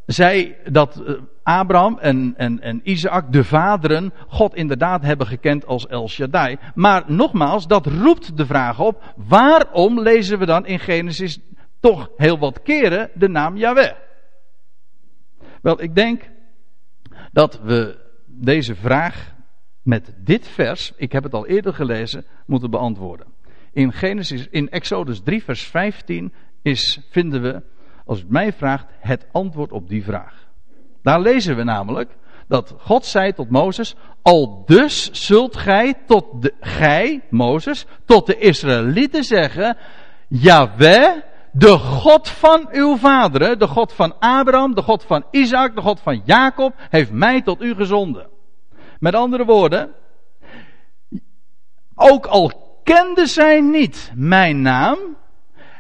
[0.07, 5.87] zij, dat uh, Abraham en, en, en Isaac, de vaderen, God inderdaad hebben gekend als
[5.87, 6.59] El Shaddai.
[6.75, 11.39] Maar nogmaals, dat roept de vraag op, waarom lezen we dan in Genesis
[11.81, 13.93] toch heel wat keren de naam Yahweh?
[15.63, 16.31] Wel, ik denk
[17.33, 18.04] dat we
[18.35, 19.35] deze vraag
[19.83, 23.27] met dit vers, ik heb het al eerder gelezen, moeten beantwoorden.
[23.73, 27.63] In Genesis, in Exodus 3 vers 15 is, vinden we,
[28.05, 30.49] als het mij vraagt, het antwoord op die vraag.
[31.03, 32.17] Daar lezen we namelijk
[32.49, 38.39] dat God zei tot Mozes, al dus zult gij tot de, gij, Mozes, tot de
[38.39, 39.77] Israëlieten zeggen,
[40.29, 41.23] Jaweh,
[41.57, 46.01] de God van uw vaderen, de God van Abraham, de God van Isaac, de God
[46.01, 48.29] van Jacob, heeft mij tot u gezonden.
[48.99, 49.95] Met andere woorden,
[51.95, 54.99] ook al kende zij niet mijn naam,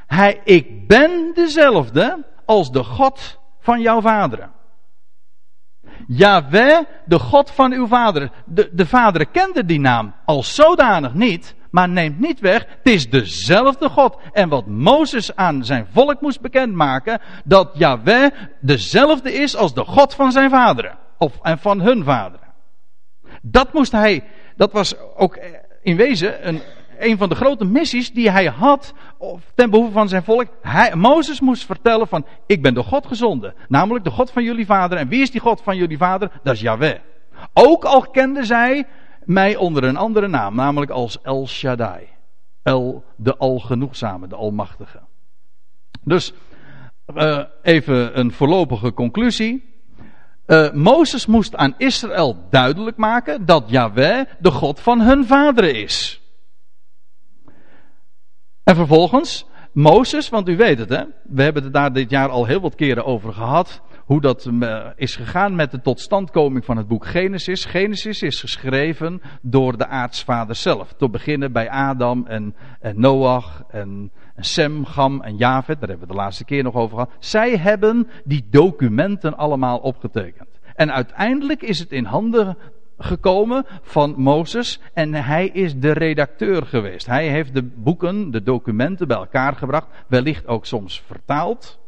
[0.06, 4.52] hij, ik ben dezelfde als de God van jouw vaderen.
[6.06, 8.30] Yahweh, de God van uw vader.
[8.46, 13.10] De, de vaderen kenden die naam als zodanig niet, maar neemt niet weg, het is
[13.10, 14.16] dezelfde God.
[14.32, 20.14] En wat Mozes aan zijn volk moest bekendmaken, dat Yahweh dezelfde is als de God
[20.14, 20.98] van zijn vaderen.
[21.18, 22.46] Of, en van hun vaderen.
[23.42, 24.24] Dat moest hij,
[24.56, 25.38] dat was ook
[25.82, 26.60] in wezen een,
[26.98, 28.94] een van de grote missies die hij had
[29.54, 30.46] ten behoeve van zijn volk.
[30.62, 33.54] Hij, Mozes moest vertellen van, ik ben door God gezonden.
[33.68, 34.98] Namelijk de God van jullie vader.
[34.98, 36.30] En wie is die God van jullie vader?
[36.42, 36.98] Dat is Yahweh.
[37.52, 38.86] Ook al kenden zij
[39.26, 42.08] mij onder een andere naam, namelijk als El Shaddai.
[42.62, 45.00] El, de Algenoegzame, de Almachtige.
[46.02, 46.32] Dus,
[47.14, 49.72] uh, even een voorlopige conclusie.
[50.46, 56.20] Uh, Mozes moest aan Israël duidelijk maken dat Yahweh de God van hun vaderen is.
[58.62, 62.44] En vervolgens, Mozes, want u weet het hè, we hebben het daar dit jaar al
[62.44, 66.88] heel wat keren over gehad, hoe dat uh, is gegaan met de totstandkoming van het
[66.88, 67.64] boek Genesis.
[67.64, 70.92] Genesis is geschreven door de aartsvader zelf.
[70.92, 76.08] Te beginnen bij Adam en, en Noach en, en Sem, Gam en Javed, daar hebben
[76.08, 77.12] we de laatste keer nog over gehad.
[77.18, 80.48] Zij hebben die documenten allemaal opgetekend.
[80.74, 82.56] En uiteindelijk is het in handen
[82.98, 87.06] gekomen van Mozes en hij is de redacteur geweest.
[87.06, 91.82] Hij heeft de boeken, de documenten bij elkaar gebracht, wellicht ook soms vertaald.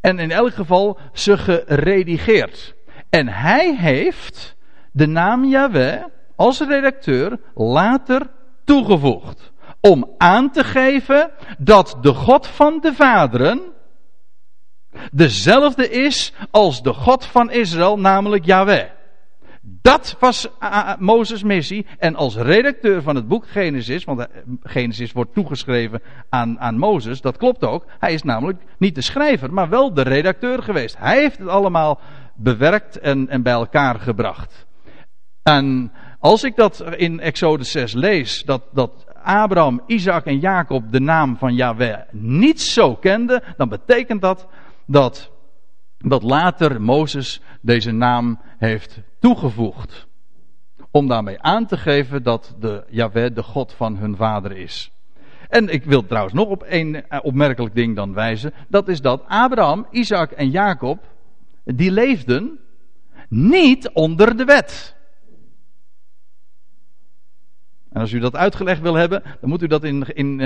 [0.00, 2.74] En in elk geval ze geredigeerd.
[3.10, 4.56] En hij heeft
[4.92, 6.04] de naam Yahweh
[6.36, 8.30] als redacteur later
[8.64, 9.52] toegevoegd.
[9.80, 13.62] Om aan te geven dat de God van de vaderen
[15.12, 18.95] dezelfde is als de God van Israël, namelijk Yahweh.
[19.68, 20.48] Dat was
[20.98, 21.86] Mozes' missie.
[21.98, 24.26] En als redacteur van het boek Genesis, want eh,
[24.62, 27.84] Genesis wordt toegeschreven aan, aan Mozes, dat klopt ook.
[27.98, 30.98] Hij is namelijk niet de schrijver, maar wel de redacteur geweest.
[30.98, 32.00] Hij heeft het allemaal
[32.34, 34.66] bewerkt en, en bij elkaar gebracht.
[35.42, 41.00] En als ik dat in Exodus 6 lees, dat, dat Abraham, Isaac en Jacob de
[41.00, 44.46] naam van Yahweh niet zo kenden, dan betekent dat
[44.86, 45.30] dat,
[45.98, 50.06] dat later Mozes deze naam heeft toegevoegd.
[50.90, 54.90] Om daarmee aan te geven dat de Yahweh de God van hun vader is.
[55.48, 58.52] En ik wil trouwens nog op één eh, opmerkelijk ding dan wijzen.
[58.68, 60.98] Dat is dat Abraham, Isaac en Jacob,
[61.64, 62.58] die leefden
[63.28, 64.96] niet onder de wet.
[67.90, 70.40] En als u dat uitgelegd wil hebben, dan moet u dat in, in,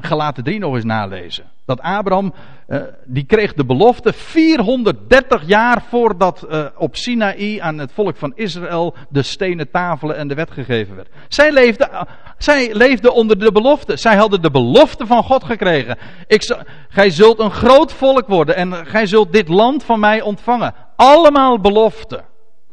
[0.00, 1.44] Galaten 3 nog eens nalezen.
[1.64, 2.34] Dat Abraham,
[2.68, 8.32] uh, die kreeg de belofte 430 jaar voordat uh, op Sinaï aan het volk van
[8.34, 11.08] Israël de stenen tafelen en de wet gegeven werd.
[11.28, 12.06] Zij leefde,
[12.38, 13.96] zij leefde onder de belofte.
[13.96, 15.98] Zij hadden de belofte van God gekregen.
[16.26, 16.56] Ik,
[16.88, 20.74] gij zult een groot volk worden en gij zult dit land van mij ontvangen.
[20.96, 22.24] Allemaal belofte.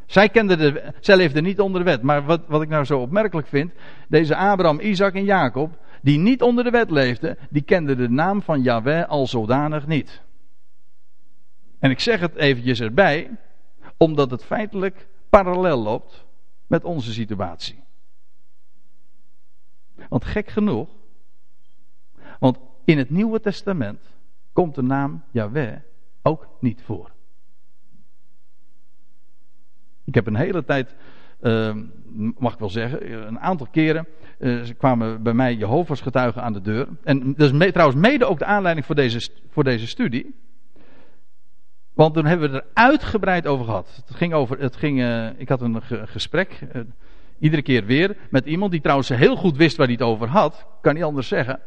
[0.06, 2.02] Zij, kende de, zij leefde niet onder de wet.
[2.02, 3.72] Maar wat, wat ik nou zo opmerkelijk vind,
[4.08, 5.70] deze Abraham, Isaac en Jacob,
[6.06, 10.22] die niet onder de wet leefden, die kenden de naam van Yahweh al zodanig niet.
[11.80, 13.38] En ik zeg het eventjes erbij,
[13.98, 16.26] omdat het feitelijk parallel loopt
[16.68, 17.84] met onze situatie.
[20.10, 20.90] Want gek genoeg,
[22.40, 24.02] want in het Nieuwe Testament
[24.54, 25.78] komt de naam Yahweh
[26.22, 27.12] ook niet voor.
[30.04, 30.96] Ik heb een hele tijd
[31.46, 31.76] uh,
[32.38, 34.08] mag ik wel zeggen, een aantal keren
[34.40, 36.88] uh, kwamen bij mij Jehovah's getuigen aan de deur.
[37.04, 40.36] En dat is trouwens mede ook de aanleiding voor deze, voor deze studie.
[41.94, 44.04] Want toen hebben we er uitgebreid over gehad.
[44.06, 46.60] Het ging over, het ging, uh, ik had een gesprek,
[47.40, 50.66] iedere keer weer, met iemand die trouwens heel goed wist waar hij het over had.
[50.82, 51.60] Kan niet anders zeggen.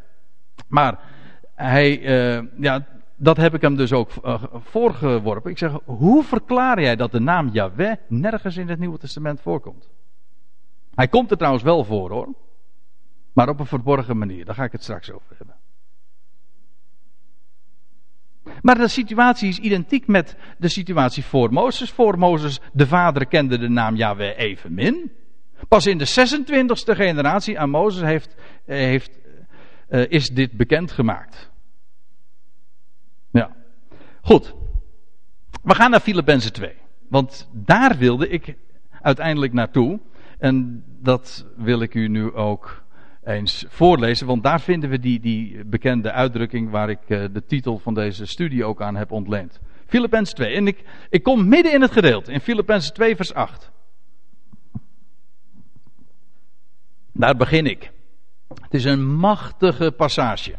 [0.67, 0.99] Maar
[1.55, 2.01] hij,
[2.59, 2.87] ja,
[3.21, 4.11] dat heb ik hem dus ook
[4.53, 5.51] voorgeworpen.
[5.51, 9.89] Ik zeg, hoe verklaar jij dat de naam Yahweh nergens in het Nieuwe Testament voorkomt?
[10.95, 12.33] Hij komt er trouwens wel voor hoor.
[13.33, 14.45] Maar op een verborgen manier.
[14.45, 15.55] Daar ga ik het straks over hebben.
[18.61, 21.91] Maar de situatie is identiek met de situatie voor Mozes.
[21.91, 25.11] Voor Mozes, de vader kende de naam Yahweh evenmin.
[25.67, 29.19] Pas in de 26e generatie aan Mozes heeft, eh, heeft,
[29.89, 31.48] uh, is dit bekendgemaakt.
[34.29, 34.55] Goed.
[35.63, 36.73] We gaan naar Filippenzen 2.
[37.07, 38.55] Want daar wilde ik
[39.01, 39.99] uiteindelijk naartoe.
[40.37, 42.83] En dat wil ik u nu ook
[43.23, 47.77] eens voorlezen, want daar vinden we die, die bekende uitdrukking waar ik uh, de titel
[47.77, 49.59] van deze studie ook aan heb ontleend.
[49.85, 50.55] Filippenzen 2.
[50.55, 53.71] En ik, ik kom midden in het gedeelte, in Filippenzen 2 vers 8.
[57.13, 57.91] Daar begin ik.
[58.61, 60.55] Het is een machtige passage.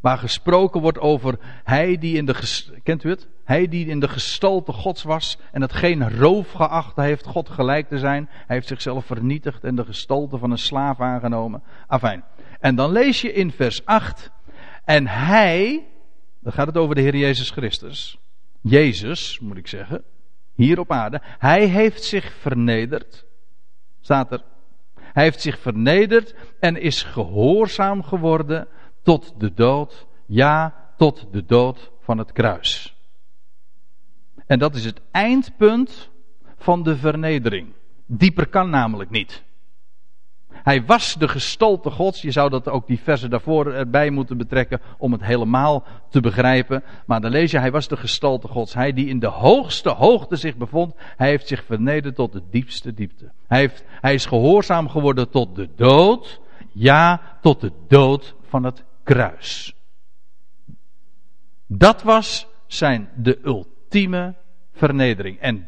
[0.00, 2.34] Waar gesproken wordt over hij die in de,
[2.82, 3.28] kent u het?
[3.44, 7.88] Hij die in de gestalte gods was en het geen roof geacht heeft God gelijk
[7.88, 8.28] te zijn.
[8.30, 11.62] Hij heeft zichzelf vernietigd en de gestalte van een slaaf aangenomen.
[11.86, 12.24] Afijn.
[12.60, 14.30] En dan lees je in vers 8.
[14.84, 15.86] En hij,
[16.40, 18.18] dan gaat het over de Heer Jezus Christus.
[18.60, 20.02] Jezus, moet ik zeggen.
[20.54, 21.20] Hier op aarde.
[21.22, 23.24] Hij heeft zich vernederd.
[24.00, 24.42] Staat er.
[24.94, 28.68] Hij heeft zich vernederd en is gehoorzaam geworden
[29.10, 30.06] tot de dood.
[30.26, 32.94] Ja, tot de dood van het kruis.
[34.46, 36.10] En dat is het eindpunt
[36.56, 37.72] van de vernedering.
[38.06, 39.42] Dieper kan namelijk niet.
[40.52, 42.22] Hij was de gestalte Gods.
[42.22, 46.82] Je zou dat ook die versen daarvoor erbij moeten betrekken om het helemaal te begrijpen.
[47.06, 48.74] Maar dan lees je, hij was de gestalte Gods.
[48.74, 52.94] Hij die in de hoogste hoogte zich bevond, hij heeft zich vernederd tot de diepste
[52.94, 53.32] diepte.
[53.46, 56.40] Hij, heeft, hij is gehoorzaam geworden tot de dood.
[56.72, 59.74] Ja, tot de dood van het kruis.
[61.66, 64.34] Dat was zijn de ultieme
[64.72, 65.38] vernedering.
[65.38, 65.66] En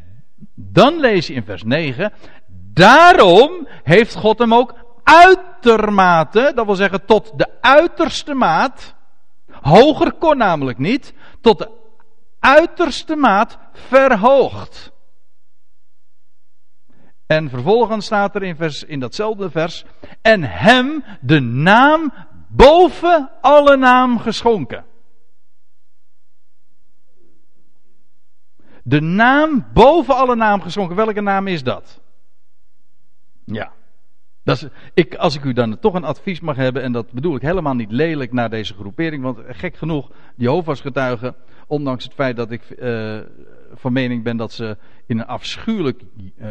[0.55, 2.13] dan lees je in vers 9.
[2.73, 8.95] Daarom heeft God hem ook uitermate, dat wil zeggen tot de uiterste maat,
[9.51, 11.69] hoger kon namelijk niet, tot de
[12.39, 14.91] uiterste maat verhoogd.
[17.25, 19.85] En vervolgens staat er in, vers, in datzelfde vers,
[20.21, 22.13] en hem de naam
[22.55, 24.85] boven alle naam geschonken.
[28.83, 30.95] De naam boven alle naam geschonken.
[30.95, 32.01] Welke naam is dat?
[33.45, 33.71] Ja.
[34.43, 37.35] Dat is, ik, als ik u dan toch een advies mag hebben, en dat bedoel
[37.35, 41.35] ik helemaal niet lelijk naar deze groepering, want gek genoeg, die getuigen,
[41.67, 43.19] ondanks het feit dat ik uh,
[43.73, 46.01] van mening ben dat ze in een afschuwelijk
[46.37, 46.47] uh,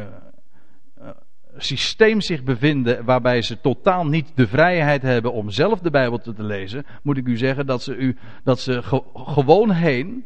[1.56, 6.42] systeem zich bevinden waarbij ze totaal niet de vrijheid hebben om zelf de Bijbel te,
[6.42, 10.24] lezen, moet ik u zeggen dat ze, u, dat ze ge, gewoon heen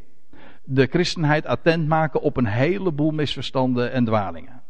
[0.65, 4.63] de christenheid attent maken op een heleboel misverstanden en dwalingen.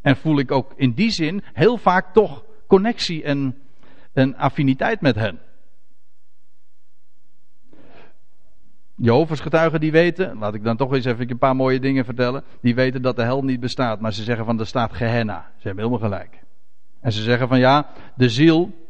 [0.00, 3.56] En voel ik ook in die zin heel vaak toch connectie en,
[4.12, 5.38] en affiniteit met hen.
[8.96, 12.44] Jehovah's getuigen die weten, laat ik dan toch eens even een paar mooie dingen vertellen.
[12.60, 15.50] Die weten dat de hel niet bestaat, maar ze zeggen van er staat Gehenna.
[15.56, 16.42] Ze hebben helemaal gelijk.
[17.00, 18.88] En ze zeggen van ja, de ziel,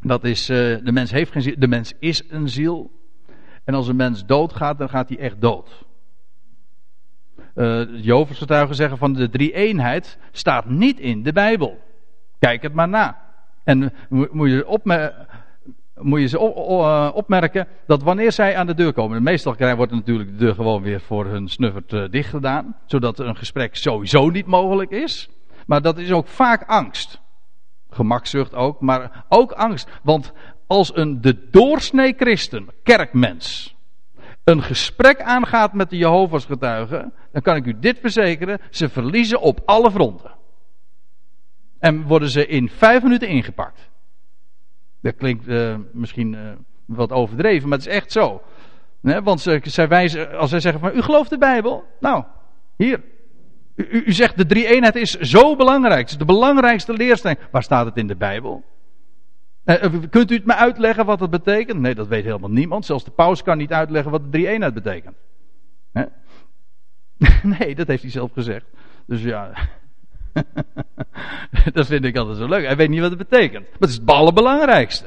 [0.00, 2.90] dat is, uh, de mens heeft geen ziel, de mens is een ziel.
[3.64, 5.84] En als een mens doodgaat, dan gaat hij echt dood.
[7.54, 11.78] Uh, Jehovah's getuigen zeggen van de drie eenheid staat niet in de Bijbel.
[12.38, 13.20] Kijk het maar na.
[13.64, 15.26] En moet je opmerken
[16.02, 20.30] moet je ze eh, opmerken dat wanneer zij aan de deur komen, meestal wordt natuurlijk
[20.30, 24.46] de deur gewoon weer voor hun snuffert uh, dicht gedaan, zodat een gesprek sowieso niet
[24.46, 25.28] mogelijk is.
[25.66, 27.20] Maar dat is ook vaak angst.
[27.90, 29.88] Gemakzucht ook, maar ook angst.
[30.02, 30.32] Want
[30.66, 33.76] als een de doorsnee christen, kerkmens,
[34.44, 39.40] een gesprek aangaat met de Jehovah's getuigen, dan kan ik u dit verzekeren, ze verliezen
[39.40, 40.30] op alle fronten.
[41.78, 43.90] En worden ze in vijf minuten ingepakt.
[45.02, 46.40] Dat klinkt uh, misschien uh,
[46.84, 48.42] wat overdreven, maar het is echt zo.
[49.00, 51.84] Want ze, zij als zij zeggen van, u gelooft de Bijbel?
[52.00, 52.24] Nou,
[52.76, 53.02] hier.
[53.74, 56.00] U, u zegt de drie eenheid is zo belangrijk.
[56.00, 57.38] Het is de belangrijkste leerstelling.
[57.50, 58.64] Waar staat het in de Bijbel?
[59.64, 59.76] Uh,
[60.10, 61.80] kunt u het me uitleggen wat het betekent?
[61.80, 62.84] Nee, dat weet helemaal niemand.
[62.84, 65.16] Zelfs de paus kan niet uitleggen wat de drie eenheid betekent.
[67.58, 68.66] nee, dat heeft hij zelf gezegd.
[69.06, 69.52] Dus ja,
[71.72, 72.66] dat vind ik altijd zo leuk.
[72.66, 73.62] Hij weet niet wat het betekent.
[73.62, 75.06] Maar het is het allerbelangrijkste.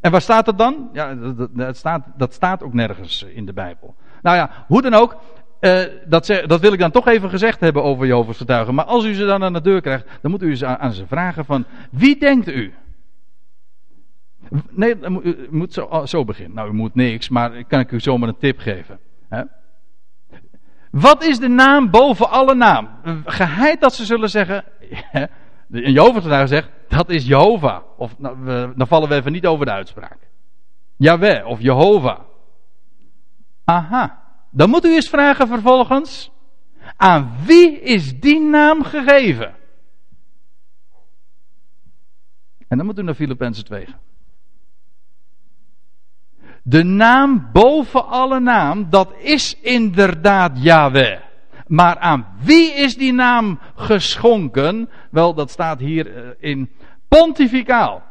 [0.00, 0.90] En waar staat het dan?
[0.92, 3.94] Ja, dat, dat, staat, dat staat ook nergens in de Bijbel.
[4.22, 5.16] Nou ja, hoe dan ook.
[5.60, 8.74] uh, dat, dat, wil ik dan toch even gezegd hebben over Jehovah's getuigen.
[8.74, 10.92] Maar als u ze dan aan de deur krijgt, dan moet u ze aan, aan
[10.92, 12.74] ze vragen van, wie denkt u?
[14.70, 16.54] Nee, u moet zo, oh, zo beginnen.
[16.54, 18.98] Nou, u moet niks, maar kan ik u zomaar een tip geven.
[19.28, 19.42] Hè?
[20.90, 22.88] Wat is de naam boven alle naam?
[23.24, 24.64] Geheid dat ze zullen zeggen,
[25.94, 27.82] Jehovah zegt, dat is Jehovah.
[27.96, 30.18] Of nou, we, dan vallen we even niet over de uitspraak.
[30.96, 32.20] Yahweh of Jehovah.
[33.64, 34.22] Aha.
[34.50, 36.30] Dan moet u eens vragen vervolgens,
[36.96, 39.54] aan wie is die naam gegeven?
[42.68, 44.07] En dan moet u naar Filippenzen 2 gaan.
[46.62, 51.18] De naam boven alle naam, dat is inderdaad Yahweh.
[51.66, 54.88] Maar aan wie is die naam geschonken?
[55.10, 56.70] Wel, dat staat hier eh, in
[57.08, 58.02] pontificaal.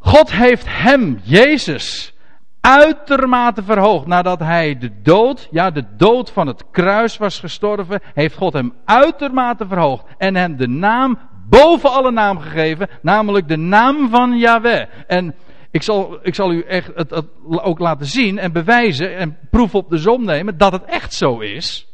[0.00, 2.14] God heeft hem, Jezus,
[2.60, 4.06] uitermate verhoogd.
[4.06, 8.74] Nadat hij de dood, ja, de dood van het kruis was gestorven, heeft God hem
[8.84, 10.04] uitermate verhoogd.
[10.18, 11.18] En hem de naam
[11.48, 14.86] boven alle naam gegeven, namelijk de naam van Yahweh.
[15.06, 15.34] En
[15.70, 19.90] ik zal, ik zal u echt het, ook laten zien en bewijzen en proef op
[19.90, 21.88] de zon nemen dat het echt zo is.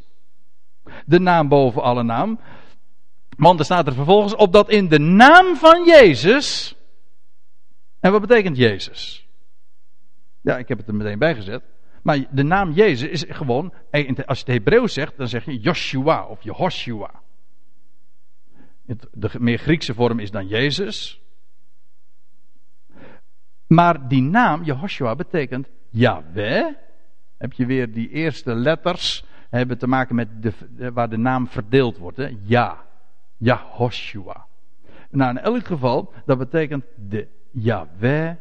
[1.05, 2.39] De naam boven alle naam.
[3.37, 6.75] Want er staat er vervolgens op dat in de naam van Jezus.
[7.99, 9.27] En wat betekent Jezus?
[10.41, 11.63] Ja, ik heb het er meteen bij gezet.
[12.01, 16.25] Maar de naam Jezus is gewoon, als je het Hebreeuws zegt, dan zeg je Joshua
[16.25, 17.11] of Jehoshua.
[19.11, 21.21] De meer Griekse vorm is dan Jezus.
[23.67, 26.65] Maar die naam, Jehoshua, betekent Yahweh.
[27.37, 30.53] Heb je weer die eerste letters, hebben te maken met de,
[30.93, 32.17] waar de naam verdeeld wordt.
[32.17, 32.37] Hè?
[32.41, 32.85] Ja,
[33.37, 34.45] Jehoshua.
[35.09, 38.31] Nou, in elk geval, dat betekent de Yahweh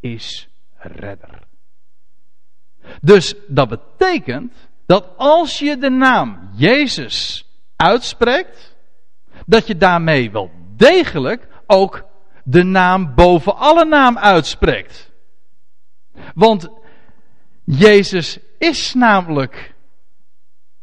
[0.00, 1.42] is redder.
[3.00, 4.52] Dus dat betekent
[4.86, 8.76] dat als je de naam Jezus uitspreekt,
[9.46, 12.04] dat je daarmee wel degelijk ook
[12.42, 15.10] de naam boven alle naam uitspreekt.
[16.34, 16.68] Want
[17.64, 19.74] Jezus is namelijk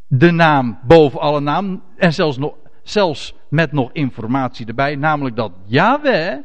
[0.08, 1.84] de naam boven alle naam.
[1.98, 2.54] En zelfs, nog,
[2.84, 4.96] zelfs met nog informatie erbij.
[4.96, 6.38] Namelijk dat Yahweh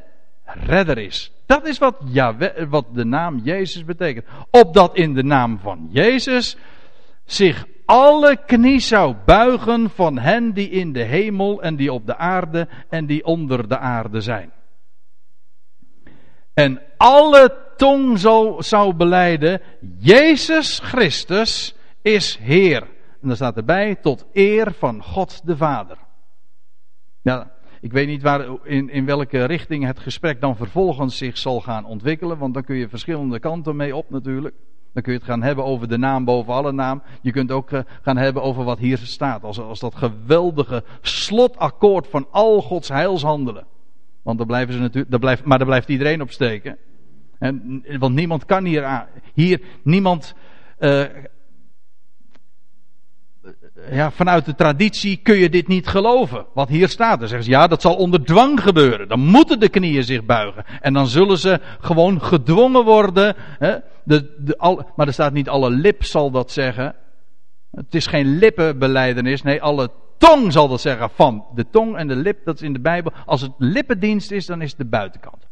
[0.45, 1.33] redder is.
[1.47, 4.27] Dat is wat, Yahweh, wat de naam Jezus betekent.
[4.51, 6.57] Opdat in de naam van Jezus
[7.25, 12.17] zich alle knie zou buigen van hen die in de hemel en die op de
[12.17, 14.53] aarde en die onder de aarde zijn.
[16.55, 18.19] En alle tong
[18.59, 19.61] zou, beleiden,
[19.99, 22.83] Jezus Christus is Heer.
[23.21, 25.97] En dan staat erbij, tot eer van God de Vader.
[27.23, 31.61] Ja, ik weet niet waar, in, in welke richting het gesprek dan vervolgens zich zal
[31.61, 34.55] gaan ontwikkelen, want dan kun je verschillende kanten mee op natuurlijk.
[34.93, 37.03] Dan kun je het gaan hebben over de naam boven alle naam.
[37.23, 39.45] Je kunt ook eh, gaan hebben over wat hier staat.
[39.45, 43.67] Als, als dat geweldige slotakkoord van al Gods heilshandelen.
[44.25, 46.79] Want daar blijven ze natuurlijk, daar blijft, maar daar blijft iedereen op steken.
[47.39, 50.35] En, want niemand kan hier aan, hier niemand,
[50.79, 51.05] uh,
[53.91, 56.47] ja, vanuit de traditie kun je dit niet geloven.
[56.55, 57.19] Wat hier staat.
[57.19, 59.09] Dan zeggen ze, ja, dat zal onder dwang gebeuren.
[59.09, 60.65] Dan moeten de knieën zich buigen.
[60.81, 63.35] En dan zullen ze gewoon gedwongen worden.
[63.39, 63.77] Hè?
[64.05, 66.95] De, de, al, maar er staat niet alle lip zal dat zeggen.
[67.71, 69.43] Het is geen lippenbeleidenis.
[69.43, 72.73] Nee, alle tong zal dat zeggen van de tong en de lip, dat is in
[72.73, 73.13] de Bijbel.
[73.27, 75.47] Als het lippendienst is, dan is het de buitenkant.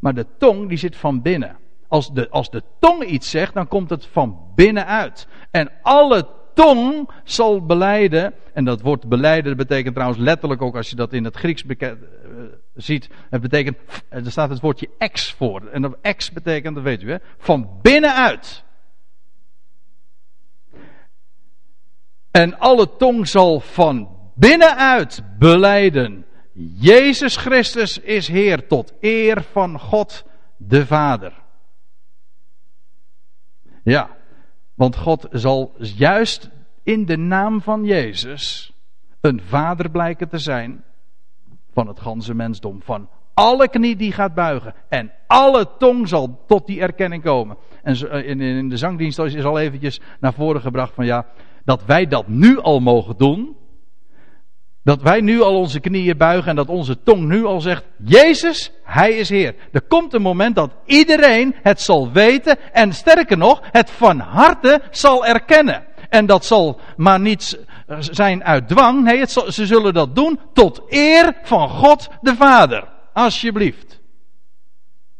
[0.00, 1.56] Maar de tong die zit van binnen.
[1.88, 5.28] Als de, als de tong iets zegt, dan komt het van binnenuit.
[5.50, 8.34] En alle tong zal beleiden.
[8.52, 11.92] En dat woord beleiden betekent trouwens letterlijk ook als je dat in het Grieks uh,
[12.74, 13.10] ziet.
[13.30, 13.76] Het betekent,
[14.08, 15.66] er staat het woordje ex voor.
[15.72, 18.64] En dat ex betekent, dat weet u hè, van binnenuit.
[22.30, 26.24] En alle tong zal van binnenuit beleiden.
[26.78, 30.24] Jezus Christus is Heer tot eer van God
[30.56, 31.32] de Vader.
[33.82, 34.16] Ja,
[34.74, 36.50] want God zal juist
[36.82, 38.72] in de naam van Jezus
[39.20, 40.84] een vader blijken te zijn
[41.72, 42.82] van het ganse mensdom.
[42.82, 44.74] Van alle knie die gaat buigen.
[44.88, 47.56] En alle tong zal tot die erkenning komen.
[47.82, 51.26] En eh, in de zangdienst is al eventjes naar voren gebracht van ja,
[51.64, 53.56] dat wij dat nu al mogen doen.
[54.82, 58.72] Dat wij nu al onze knieën buigen en dat onze tong nu al zegt: Jezus,
[58.84, 59.54] Hij is Heer.
[59.72, 64.80] Er komt een moment dat iedereen het zal weten en sterker nog, het van harte
[64.90, 65.84] zal erkennen.
[66.08, 67.58] En dat zal maar niet
[67.98, 72.88] zijn uit dwang, nee, het ze zullen dat doen tot eer van God de Vader.
[73.12, 74.00] Alsjeblieft.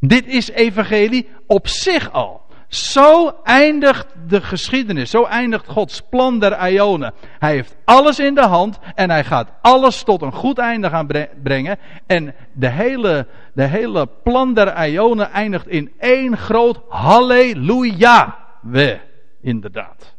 [0.01, 2.40] Dit is evangelie op zich al.
[2.71, 7.15] Zo eindigt de geschiedenis, zo eindigt Gods plan der Ionen.
[7.39, 11.07] Hij heeft alles in de hand en hij gaat alles tot een goed einde gaan
[11.43, 11.79] brengen.
[12.07, 18.39] En de hele, de hele plan der Ionen eindigt in één groot halleluja.
[18.63, 19.01] We,
[19.41, 20.17] inderdaad.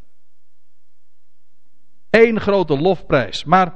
[2.10, 3.44] Eén grote lofprijs.
[3.44, 3.74] Maar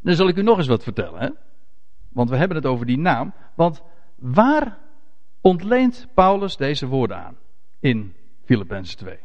[0.00, 1.20] dan zal ik u nog eens wat vertellen.
[1.20, 1.28] Hè?
[2.08, 3.34] Want we hebben het over die naam.
[3.54, 3.82] Want
[4.16, 4.78] waar
[5.40, 7.42] ontleent Paulus deze woorden aan?
[7.84, 8.14] In
[8.44, 9.18] Filippenzen 2.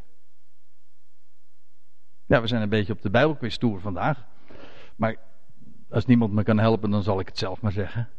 [2.26, 4.26] Ja, we zijn een beetje op de Bijbelquiz tour vandaag.
[4.96, 5.16] Maar
[5.90, 8.10] als niemand me kan helpen, dan zal ik het zelf maar zeggen.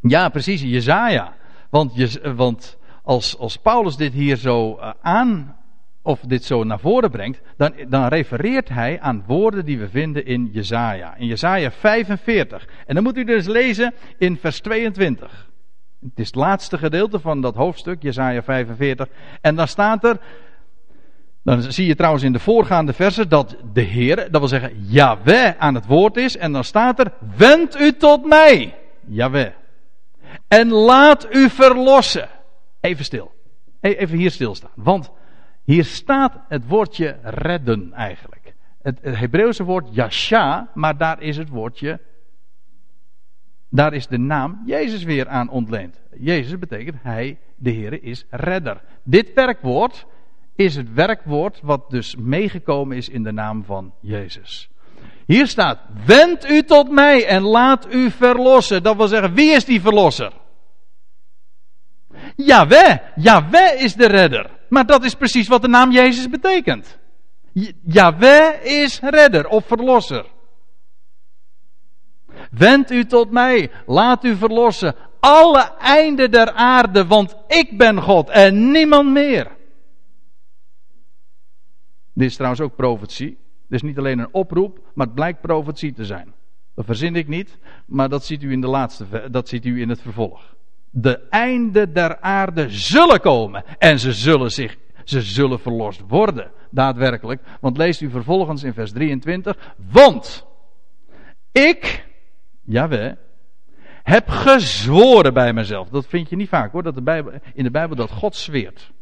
[0.00, 1.34] Ja, precies, Jezaja.
[1.70, 5.56] Want, want als, als Paulus dit hier zo uh, aan
[6.02, 10.26] of dit zo naar voren brengt, dan, dan refereert hij aan woorden die we vinden
[10.26, 11.16] in Jesaja.
[11.16, 12.68] In Jesaja 45.
[12.86, 15.51] En dan moet u dus lezen in vers 22.
[16.02, 19.08] Het is het laatste gedeelte van dat hoofdstuk, Jesaja 45.
[19.40, 20.16] En dan staat er,
[21.42, 25.52] dan zie je trouwens in de voorgaande versen dat de Heer, dat wil zeggen Yahweh
[25.58, 26.36] aan het woord is.
[26.36, 28.74] En dan staat er, wend u tot mij,
[29.06, 29.52] Yahweh.
[30.48, 32.28] En laat u verlossen.
[32.80, 33.32] Even stil.
[33.80, 34.70] E-, even hier stilstaan.
[34.74, 35.10] Want
[35.64, 38.54] hier staat het woordje redden eigenlijk.
[38.82, 42.00] Het, het Hebreeuwse woord yasha, maar daar is het woordje.
[43.74, 46.00] Daar is de naam Jezus weer aan ontleend.
[46.18, 48.80] Jezus betekent hij, de Heer, is redder.
[49.02, 50.06] Dit werkwoord
[50.56, 54.68] is het werkwoord wat dus meegekomen is in de naam van Jezus.
[55.26, 58.82] Hier staat: Wend u tot mij en laat u verlossen.
[58.82, 60.32] Dat wil zeggen, wie is die verlosser?
[62.36, 64.50] Jaweh, Jaweh is de redder.
[64.68, 66.98] Maar dat is precies wat de naam Jezus betekent.
[67.82, 70.24] Jaweh is redder of verlosser.
[72.56, 78.28] Wend u tot mij, laat u verlossen, alle einden der aarde, want ik ben God
[78.28, 79.50] en niemand meer.
[82.14, 83.38] Dit is trouwens ook profetie.
[83.68, 86.34] Dit is niet alleen een oproep, maar het blijkt profetie te zijn.
[86.74, 89.88] Dat verzin ik niet, maar dat ziet u in de laatste, dat ziet u in
[89.88, 90.52] het vervolg
[90.92, 93.64] de einden der aarde zullen komen.
[93.78, 96.50] En ze zullen zich, ze zullen verlost worden.
[96.70, 97.42] Daadwerkelijk.
[97.60, 99.74] Want leest u vervolgens in vers 23.
[99.90, 100.46] Want
[101.52, 102.06] ik,
[102.72, 103.16] jawel,
[104.02, 105.88] heb gezworen bij mezelf.
[105.88, 108.92] Dat vind je niet vaak hoor, dat de Bijbel, in de Bijbel dat God zweert.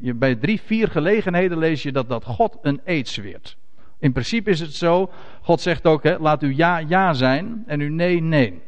[0.00, 3.56] Je, bij drie, vier gelegenheden lees je dat, dat God een eed zweert.
[3.98, 5.10] In principe is het zo,
[5.42, 8.62] God zegt ook, hè, laat u ja, ja zijn en u nee, nee.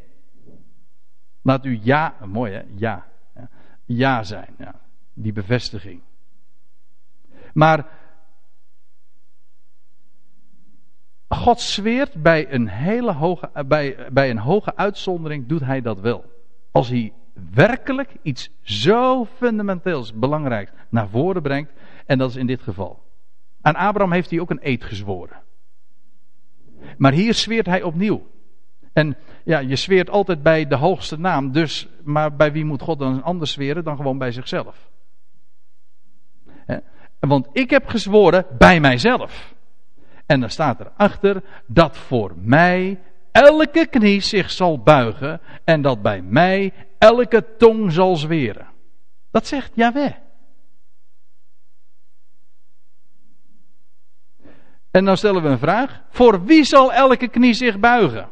[1.42, 3.06] Laat u ja, mooi hè, ja.
[3.84, 4.74] Ja zijn, ja.
[5.14, 6.00] die bevestiging.
[7.52, 7.86] Maar
[11.36, 16.24] God zweert bij een hele hoge, bij, bij een hoge uitzondering doet hij dat wel.
[16.72, 17.12] Als hij
[17.54, 21.72] werkelijk iets zo fundamenteels belangrijks naar voren brengt,
[22.06, 23.02] en dat is in dit geval.
[23.60, 25.36] Aan Abraham heeft hij ook een eed gezworen.
[26.96, 28.26] Maar hier zweert hij opnieuw.
[28.92, 32.98] En ja, je zweert altijd bij de hoogste naam, dus, maar bij wie moet God
[32.98, 34.90] dan anders zweren dan gewoon bij zichzelf?
[37.18, 39.54] Want ik heb gezworen bij mijzelf.
[40.26, 43.00] En dan staat erachter dat voor mij
[43.32, 48.66] elke knie zich zal buigen en dat bij mij elke tong zal zweren.
[49.30, 50.12] Dat zegt Yahweh.
[54.90, 58.28] En dan stellen we een vraag: voor wie zal elke knie zich buigen?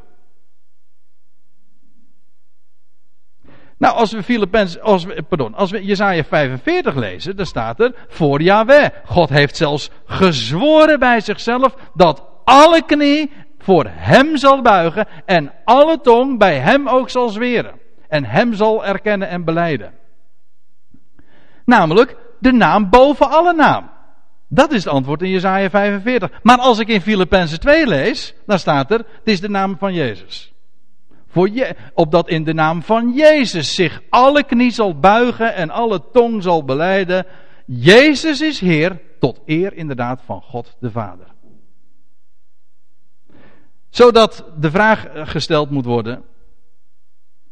[3.78, 7.94] Nou, als we Filipens, als we, pardon, als we Jezaja 45 lezen, dan staat er
[8.08, 8.88] voor Yahweh.
[9.04, 16.00] God heeft zelfs gezworen bij zichzelf dat alle knie voor hem zal buigen en alle
[16.00, 17.80] tong bij hem ook zal zweren.
[18.08, 19.92] En hem zal erkennen en beleiden.
[21.64, 23.90] Namelijk de naam boven alle naam.
[24.48, 26.30] Dat is het antwoord in Jezaja 45.
[26.42, 29.94] Maar als ik in Filippenzen 2 lees, dan staat er, het is de naam van
[29.94, 30.53] Jezus.
[31.34, 36.10] Voor je, opdat in de naam van Jezus zich alle knie zal buigen en alle
[36.12, 37.26] tong zal beleiden.
[37.66, 41.26] Jezus is Heer tot eer inderdaad van God de Vader.
[43.88, 46.24] Zodat de vraag gesteld moet worden: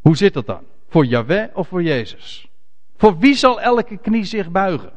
[0.01, 0.65] hoe zit dat dan?
[0.89, 2.49] Voor Yahweh of voor Jezus?
[2.97, 4.93] Voor wie zal elke knie zich buigen?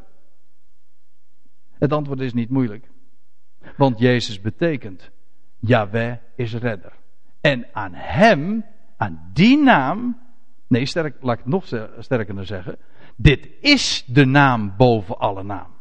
[1.74, 2.90] Het antwoord is niet moeilijk.
[3.78, 5.10] Want Jezus betekent:
[5.60, 6.94] Yahweh is redder.
[7.42, 8.66] En aan hem
[8.98, 10.20] aan die naam,
[10.68, 11.66] nee, sterk, laat ik het nog
[12.00, 12.78] sterker zeggen,
[13.16, 15.74] dit is de naam boven alle naam.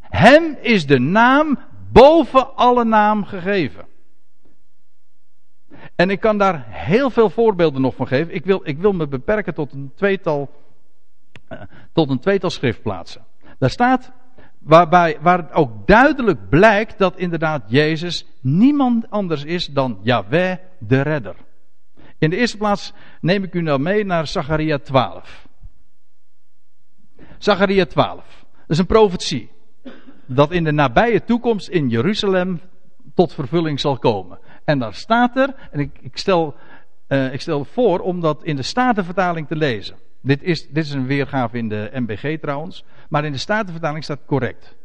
[0.00, 1.58] Hem is de naam
[1.92, 3.86] boven alle naam gegeven.
[5.94, 8.34] En ik kan daar heel veel voorbeelden nog van geven.
[8.34, 10.50] Ik wil, ik wil me beperken tot een tweetal,
[11.52, 11.60] uh,
[11.92, 13.24] tot een tweetal schriftplaatsen.
[13.58, 14.12] Daar staat,
[14.58, 21.36] waarbij, waar ook duidelijk blijkt dat inderdaad Jezus niemand anders is dan Yahweh de Redder.
[22.18, 25.46] In de eerste plaats neem ik u nou mee naar Zacharia 12.
[27.38, 28.44] Zacharia 12.
[28.52, 29.50] Dat is een profetie.
[30.26, 32.60] Dat in de nabije toekomst in Jeruzalem
[33.14, 34.38] tot vervulling zal komen.
[34.64, 36.54] En daar staat er, en ik, ik stel,
[37.08, 39.96] uh, ik stel voor om dat in de Statenvertaling te lezen.
[40.20, 44.24] Dit is, dit is een weergave in de MBG trouwens, maar in de Statenvertaling staat
[44.26, 44.76] correct.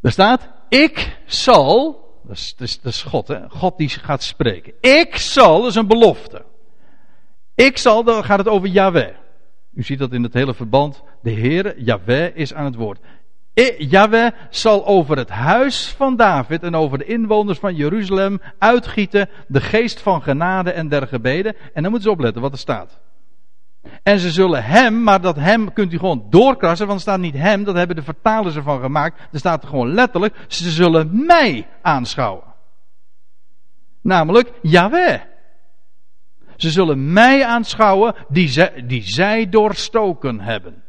[0.00, 4.72] Er staat, ik zal, dat is, dat is, God hè, God die gaat spreken.
[4.80, 6.44] Ik zal, dat is een belofte.
[7.54, 9.14] Ik zal, dan gaat het over Yahweh.
[9.74, 11.02] U ziet dat in het hele verband.
[11.22, 12.98] De Heer, Yahweh, is aan het woord.
[13.78, 19.60] Yahweh zal over het huis van David en over de inwoners van Jeruzalem uitgieten de
[19.60, 21.54] geest van genade en der gebeden.
[21.72, 23.00] En dan moeten ze opletten wat er staat.
[24.02, 27.34] En ze zullen hem, maar dat hem kunt u gewoon doorkrassen, want er staat niet
[27.34, 29.20] hem, dat hebben de vertalers ervan gemaakt.
[29.32, 32.44] Er staat er gewoon letterlijk, ze zullen mij aanschouwen.
[34.00, 35.20] Namelijk Yahweh.
[36.56, 40.82] Ze zullen mij aanschouwen die zij, die zij doorstoken hebben.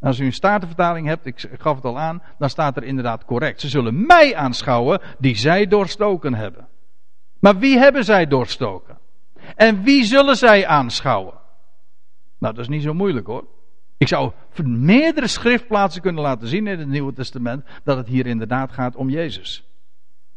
[0.00, 3.60] Als u een statenvertaling hebt, ik gaf het al aan, dan staat er inderdaad correct.
[3.60, 6.68] Ze zullen mij aanschouwen die zij doorstoken hebben.
[7.40, 8.99] Maar wie hebben zij doorstoken?
[9.56, 11.34] En wie zullen zij aanschouwen?
[12.38, 13.46] Nou, dat is niet zo moeilijk hoor.
[13.96, 14.32] Ik zou
[14.64, 19.10] meerdere schriftplaatsen kunnen laten zien in het Nieuwe Testament dat het hier inderdaad gaat om
[19.10, 19.64] Jezus.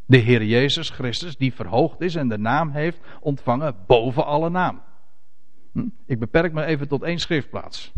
[0.05, 4.81] De Heer Jezus Christus, die verhoogd is en de naam heeft ontvangen boven alle naam.
[5.71, 5.87] Hm?
[6.05, 7.91] Ik beperk me even tot één schriftplaats.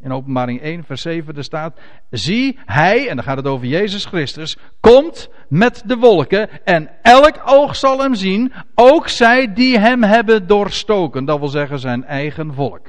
[0.00, 1.80] In openbaring 1, vers 7, er staat:
[2.10, 7.40] Zie, hij, en dan gaat het over Jezus Christus, komt met de wolken en elk
[7.44, 11.24] oog zal hem zien, ook zij die hem hebben doorstoken.
[11.24, 12.86] Dat wil zeggen zijn eigen volk.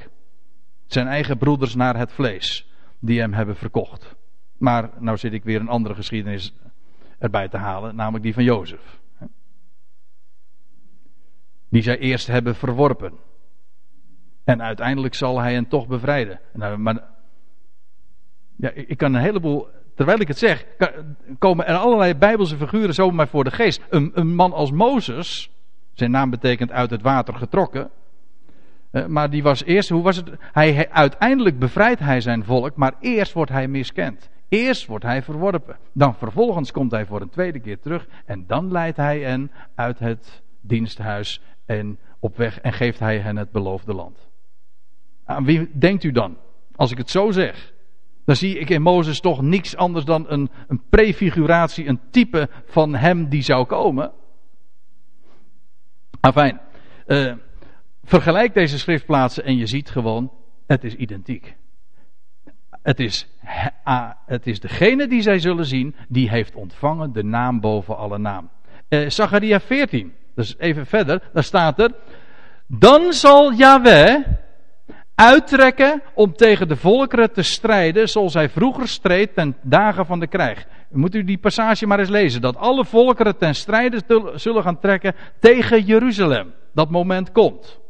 [0.86, 4.14] Zijn eigen broeders naar het vlees, die hem hebben verkocht.
[4.58, 6.54] Maar nou zit ik weer een andere geschiedenis
[7.18, 9.00] erbij te halen, namelijk die van Jozef.
[11.68, 13.12] Die zij eerst hebben verworpen.
[14.50, 16.40] En uiteindelijk zal hij hen toch bevrijden.
[16.52, 17.02] Nou, maar,
[18.56, 20.66] ja, ik kan een heleboel, terwijl ik het zeg,
[21.38, 23.82] komen er allerlei bijbelse figuren zomaar voor de geest.
[23.88, 25.50] Een, een man als Mozes,
[25.92, 27.90] zijn naam betekent uit het water getrokken.
[28.90, 30.30] Eh, maar die was eerst, hoe was het?
[30.52, 34.28] Hij, uiteindelijk bevrijdt hij zijn volk, maar eerst wordt hij miskend.
[34.48, 35.76] Eerst wordt hij verworpen.
[35.92, 38.06] Dan vervolgens komt hij voor een tweede keer terug.
[38.24, 43.36] En dan leidt hij hen uit het diensthuis en op weg en geeft hij hen
[43.36, 44.29] het beloofde land.
[45.30, 46.36] Aan wie denkt u dan?
[46.76, 47.72] Als ik het zo zeg.
[48.24, 52.94] Dan zie ik in Mozes toch niks anders dan een, een prefiguratie, een type van
[52.94, 54.12] hem die zou komen.
[56.20, 56.60] Afijn.
[57.06, 57.32] Uh,
[58.04, 60.32] vergelijk deze schriftplaatsen en je ziet gewoon,
[60.66, 61.56] het is identiek.
[62.82, 63.28] Het is,
[64.26, 68.50] het is degene die zij zullen zien, die heeft ontvangen de naam boven alle naam.
[68.88, 71.94] Uh, Zachariah 14, dus even verder, daar staat er.
[72.66, 74.26] Dan zal Yahweh
[75.20, 80.26] uittrekken om tegen de volkeren te strijden zoals hij vroeger streed ten dagen van de
[80.26, 80.66] krijg.
[80.90, 82.40] Moet u die passage maar eens lezen.
[82.40, 84.02] Dat alle volkeren ten strijde
[84.34, 86.52] zullen gaan trekken tegen Jeruzalem.
[86.74, 87.80] Dat moment komt.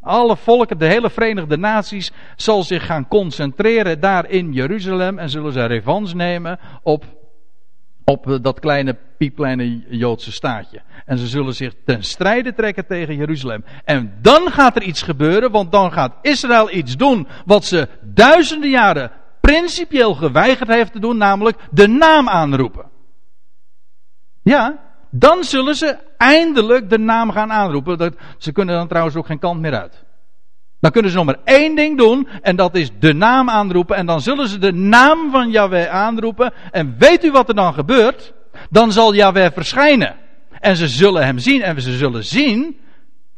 [0.00, 5.52] Alle volken, de hele Verenigde Naties, zal zich gaan concentreren daar in Jeruzalem en zullen
[5.52, 7.04] zij revanche nemen op,
[8.08, 10.80] op dat kleine, piepkleine Joodse staatje.
[11.04, 13.64] En ze zullen zich ten strijde trekken tegen Jeruzalem.
[13.84, 18.70] En dan gaat er iets gebeuren, want dan gaat Israël iets doen wat ze duizenden
[18.70, 22.90] jaren principieel geweigerd heeft te doen, namelijk de naam aanroepen.
[24.42, 24.78] Ja,
[25.10, 27.98] dan zullen ze eindelijk de naam gaan aanroepen.
[27.98, 30.04] Dat, ze kunnen dan trouwens ook geen kant meer uit.
[30.80, 33.96] Dan kunnen ze nog maar één ding doen en dat is de naam aanroepen.
[33.96, 36.52] En dan zullen ze de naam van Yahweh aanroepen.
[36.70, 38.32] En weet u wat er dan gebeurt?
[38.70, 40.16] Dan zal Yahweh verschijnen.
[40.50, 42.76] En ze zullen hem zien en ze zullen zien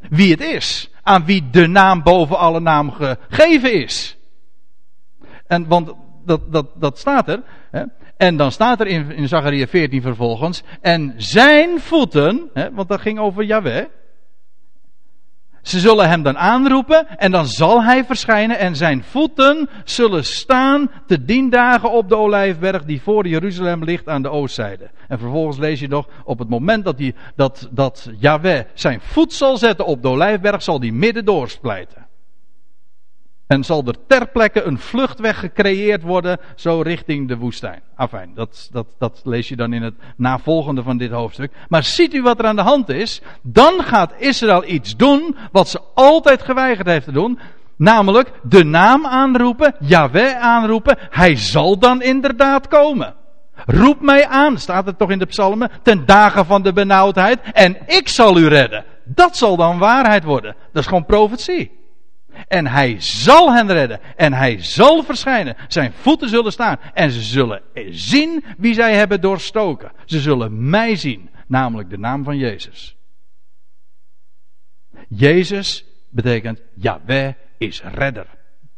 [0.09, 0.89] wie het is.
[1.03, 4.17] Aan wie de naam boven alle naam gegeven is.
[5.47, 5.93] En want
[6.25, 7.43] dat, dat, dat staat er.
[7.71, 7.83] Hè?
[8.17, 10.63] En dan staat er in, in Zachariah 14 vervolgens.
[10.81, 13.85] En zijn voeten, hè, want dat ging over Yahweh.
[15.61, 20.91] Ze zullen hem dan aanroepen en dan zal hij verschijnen en zijn voeten zullen staan
[21.07, 24.89] te dien dagen op de olijfberg die voor Jeruzalem ligt aan de oostzijde.
[25.07, 29.33] En vervolgens lees je nog, op het moment dat, die, dat, dat Yahweh zijn voet
[29.33, 32.00] zal zetten op de olijfberg, zal die midden doorsplijten.
[33.51, 37.81] En zal er ter plekke een vluchtweg gecreëerd worden, zo richting de woestijn.
[37.95, 41.51] Afijn, dat, dat, dat lees je dan in het navolgende van dit hoofdstuk.
[41.67, 43.21] Maar ziet u wat er aan de hand is?
[43.41, 47.39] Dan gaat Israël iets doen wat ze altijd geweigerd heeft te doen.
[47.75, 50.97] Namelijk de naam aanroepen, Yahweh aanroepen.
[51.09, 53.13] Hij zal dan inderdaad komen.
[53.65, 57.39] Roep mij aan, staat het toch in de psalmen, ten dagen van de benauwdheid.
[57.53, 58.85] En ik zal u redden.
[59.05, 60.55] Dat zal dan waarheid worden.
[60.71, 61.80] Dat is gewoon profetie.
[62.47, 63.99] En hij zal hen redden.
[64.15, 65.55] En hij zal verschijnen.
[65.67, 66.77] Zijn voeten zullen staan.
[66.93, 69.91] En ze zullen zien wie zij hebben doorstoken.
[70.05, 71.29] Ze zullen mij zien.
[71.47, 72.95] Namelijk de naam van Jezus.
[75.07, 78.27] Jezus betekent Yahweh is redder.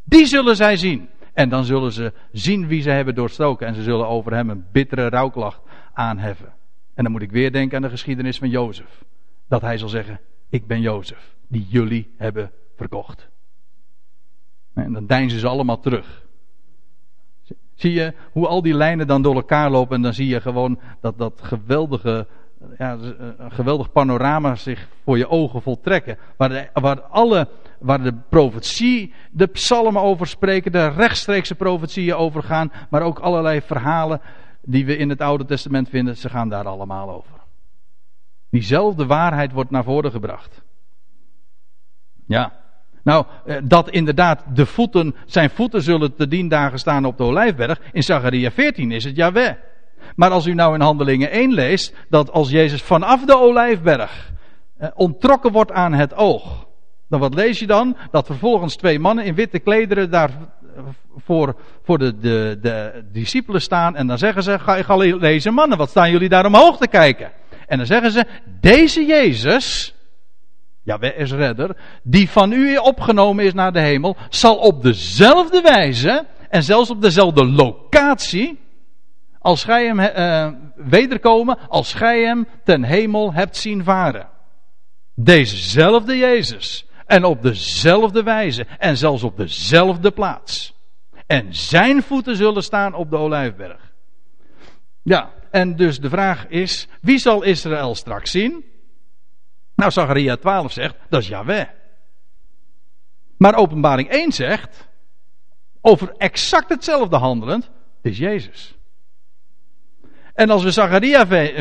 [0.04, 1.10] Die zullen zij zien.
[1.34, 3.68] En dan zullen ze zien wie ze hebben doorstoken.
[3.68, 5.62] En ze zullen over hem een bittere rouwklacht
[5.93, 6.54] aanheffen.
[6.93, 9.04] En dan moet ik weer denken aan de geschiedenis van Jozef.
[9.47, 13.32] Dat hij zal zeggen: Ik ben Jozef, die jullie hebben verkocht.
[14.74, 16.24] En dan deinzen ze allemaal terug.
[17.74, 20.80] Zie je hoe al die lijnen dan door elkaar lopen en dan zie je gewoon
[21.01, 22.28] dat dat geweldige,
[22.78, 22.97] ja,
[23.38, 26.17] een geweldig panorama zich voor je ogen voltrekken.
[26.38, 27.47] Waar, de, waar, alle,
[27.80, 33.61] waar de profetie, de psalmen over spreken, de rechtstreekse profetieën over gaan, maar ook allerlei
[33.61, 34.21] verhalen
[34.61, 37.41] die we in het Oude Testament vinden, ze gaan daar allemaal over.
[38.49, 40.61] Diezelfde waarheid wordt naar voren gebracht.
[42.26, 42.62] Ja.
[43.04, 47.24] Nou, eh, dat inderdaad de voeten, zijn voeten zullen te dien dagen staan op de
[47.24, 47.80] olijfberg.
[47.91, 49.54] In Zachariah 14 is het Jaweh.
[50.16, 54.32] Maar als u nou in Handelingen 1 leest, dat als Jezus vanaf de olijfberg
[54.78, 56.68] eh, ontrokken wordt aan het oog.
[57.10, 57.97] Dan wat lees je dan?
[58.12, 60.84] Dat vervolgens twee mannen in witte klederen daar eh,
[61.18, 63.95] voor, voor de, de, de discipelen staan.
[63.95, 67.32] En dan zeggen ze, ga, lezen mannen, wat staan jullie daar omhoog te kijken?
[67.68, 68.26] En dan zeggen ze,
[68.60, 69.93] deze Jezus,
[70.84, 75.61] ja, wij is redder, die van u opgenomen is naar de hemel, zal op dezelfde
[75.61, 78.59] wijze en zelfs op dezelfde locatie,
[79.39, 84.27] als gij hem uh, wederkomen, als gij hem ten hemel hebt zien varen.
[85.15, 86.86] Dezezelfde Jezus.
[87.05, 88.65] En op dezelfde wijze.
[88.77, 90.73] En zelfs op dezelfde plaats.
[91.27, 93.91] En zijn voeten zullen staan op de olijfberg.
[95.03, 98.72] Ja, en dus de vraag is, wie zal Israël straks zien?
[99.76, 101.65] Nou, Zachariah 12 zegt, dat is Yahweh.
[103.38, 104.88] Maar openbaring 1 zegt,
[105.82, 107.69] over exact hetzelfde handelend,
[108.01, 108.76] is Jezus.
[110.34, 111.53] En als we Zachariah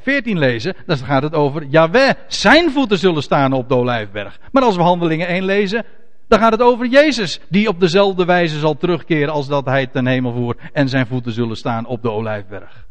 [0.00, 4.40] 14 lezen, dan gaat het over Yahweh, zijn voeten zullen staan op de Olijfberg.
[4.52, 5.84] Maar als we handelingen 1 lezen,
[6.28, 10.06] dan gaat het over Jezus, die op dezelfde wijze zal terugkeren als dat hij ten
[10.06, 12.85] hemel voert en zijn voeten zullen staan op de Olijfberg.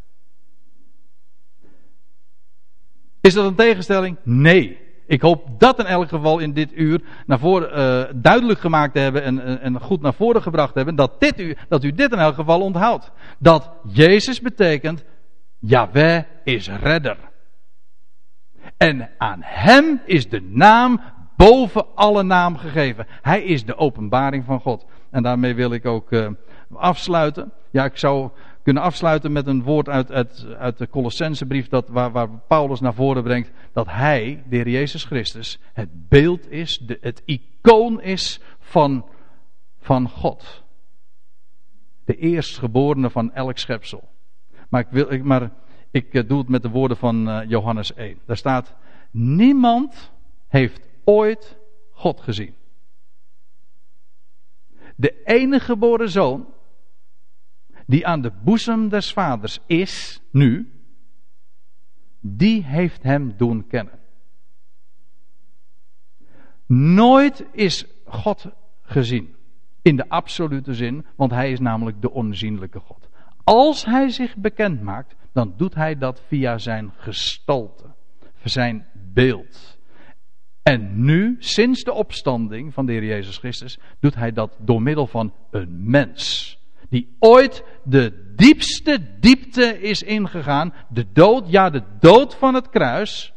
[3.25, 4.17] Is dat een tegenstelling?
[4.23, 4.77] Nee.
[5.07, 8.99] Ik hoop dat in elk geval in dit uur naar voren, uh, duidelijk gemaakt te
[8.99, 10.95] hebben en, en, goed naar voren gebracht hebben.
[10.95, 13.11] Dat, dit u, dat u dit in elk geval onthoudt.
[13.39, 15.03] Dat Jezus betekent,
[15.59, 17.17] Yahweh is redder.
[18.77, 21.01] En aan hem is de naam
[21.37, 23.05] boven alle naam gegeven.
[23.21, 24.85] Hij is de openbaring van God.
[25.11, 26.27] En daarmee wil ik ook uh,
[26.73, 27.51] afsluiten.
[27.71, 28.29] Ja, ik zou
[28.65, 32.93] kunnen afsluiten met een woord uit, uit, uit de Colossensebrief dat, waar, waar Paulus naar
[32.93, 38.39] voren brengt dat hij, de Heer Jezus Christus, het beeld is, de, het icoon is
[38.59, 39.05] van,
[39.79, 40.63] van God.
[42.05, 44.09] De eerstgeborene van elk schepsel.
[44.69, 45.51] Maar ik, wil, maar
[45.91, 48.19] ik eh, doe het met de woorden van uh, Johannes 1.
[48.25, 48.75] Daar staat,
[49.11, 50.11] niemand
[50.47, 51.57] heeft ooit
[51.91, 52.55] God gezien.
[54.95, 56.53] De enige geboren zoon
[57.85, 60.71] die aan de boezem des vaders is, nu,
[62.19, 63.99] die heeft hem doen kennen.
[66.67, 68.45] Nooit is God
[68.81, 69.35] gezien.
[69.81, 73.09] In de absolute zin, want hij is namelijk de onzienlijke God.
[73.43, 77.93] Als hij zich bekend maakt, dan doet hij dat via zijn gestalte,
[78.43, 79.79] zijn beeld.
[80.63, 85.07] En nu, sinds de opstanding van de Heer Jezus Christus, doet hij dat door middel
[85.07, 86.57] van een mens
[86.89, 90.73] die ooit de diepste diepte is ingegaan.
[90.89, 93.33] De dood, ja, de dood van het kruis.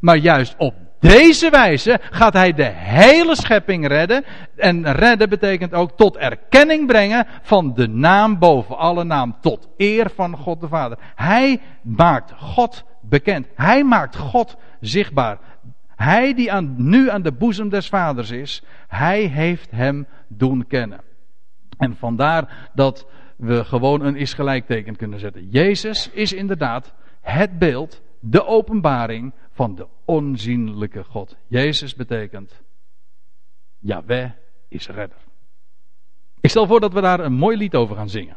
[0.00, 4.24] Maar juist op deze wijze gaat hij de hele schepping redden.
[4.56, 9.36] En redden betekent ook tot erkenning brengen van de naam boven alle naam.
[9.40, 10.98] Tot eer van God de Vader.
[11.14, 13.46] Hij maakt God bekend.
[13.54, 15.38] Hij maakt God zichtbaar.
[15.96, 21.00] Hij die aan, nu aan de boezem des Vaders is, hij heeft hem doen kennen.
[21.80, 23.06] En vandaar dat
[23.36, 25.48] we gewoon een is gelijkteken kunnen zetten.
[25.48, 31.36] Jezus is inderdaad het beeld, de openbaring van de onzienlijke God.
[31.46, 32.62] Jezus betekent,
[33.78, 34.30] Yahweh
[34.68, 35.18] is redder.
[36.40, 38.36] Ik stel voor dat we daar een mooi lied over gaan zingen.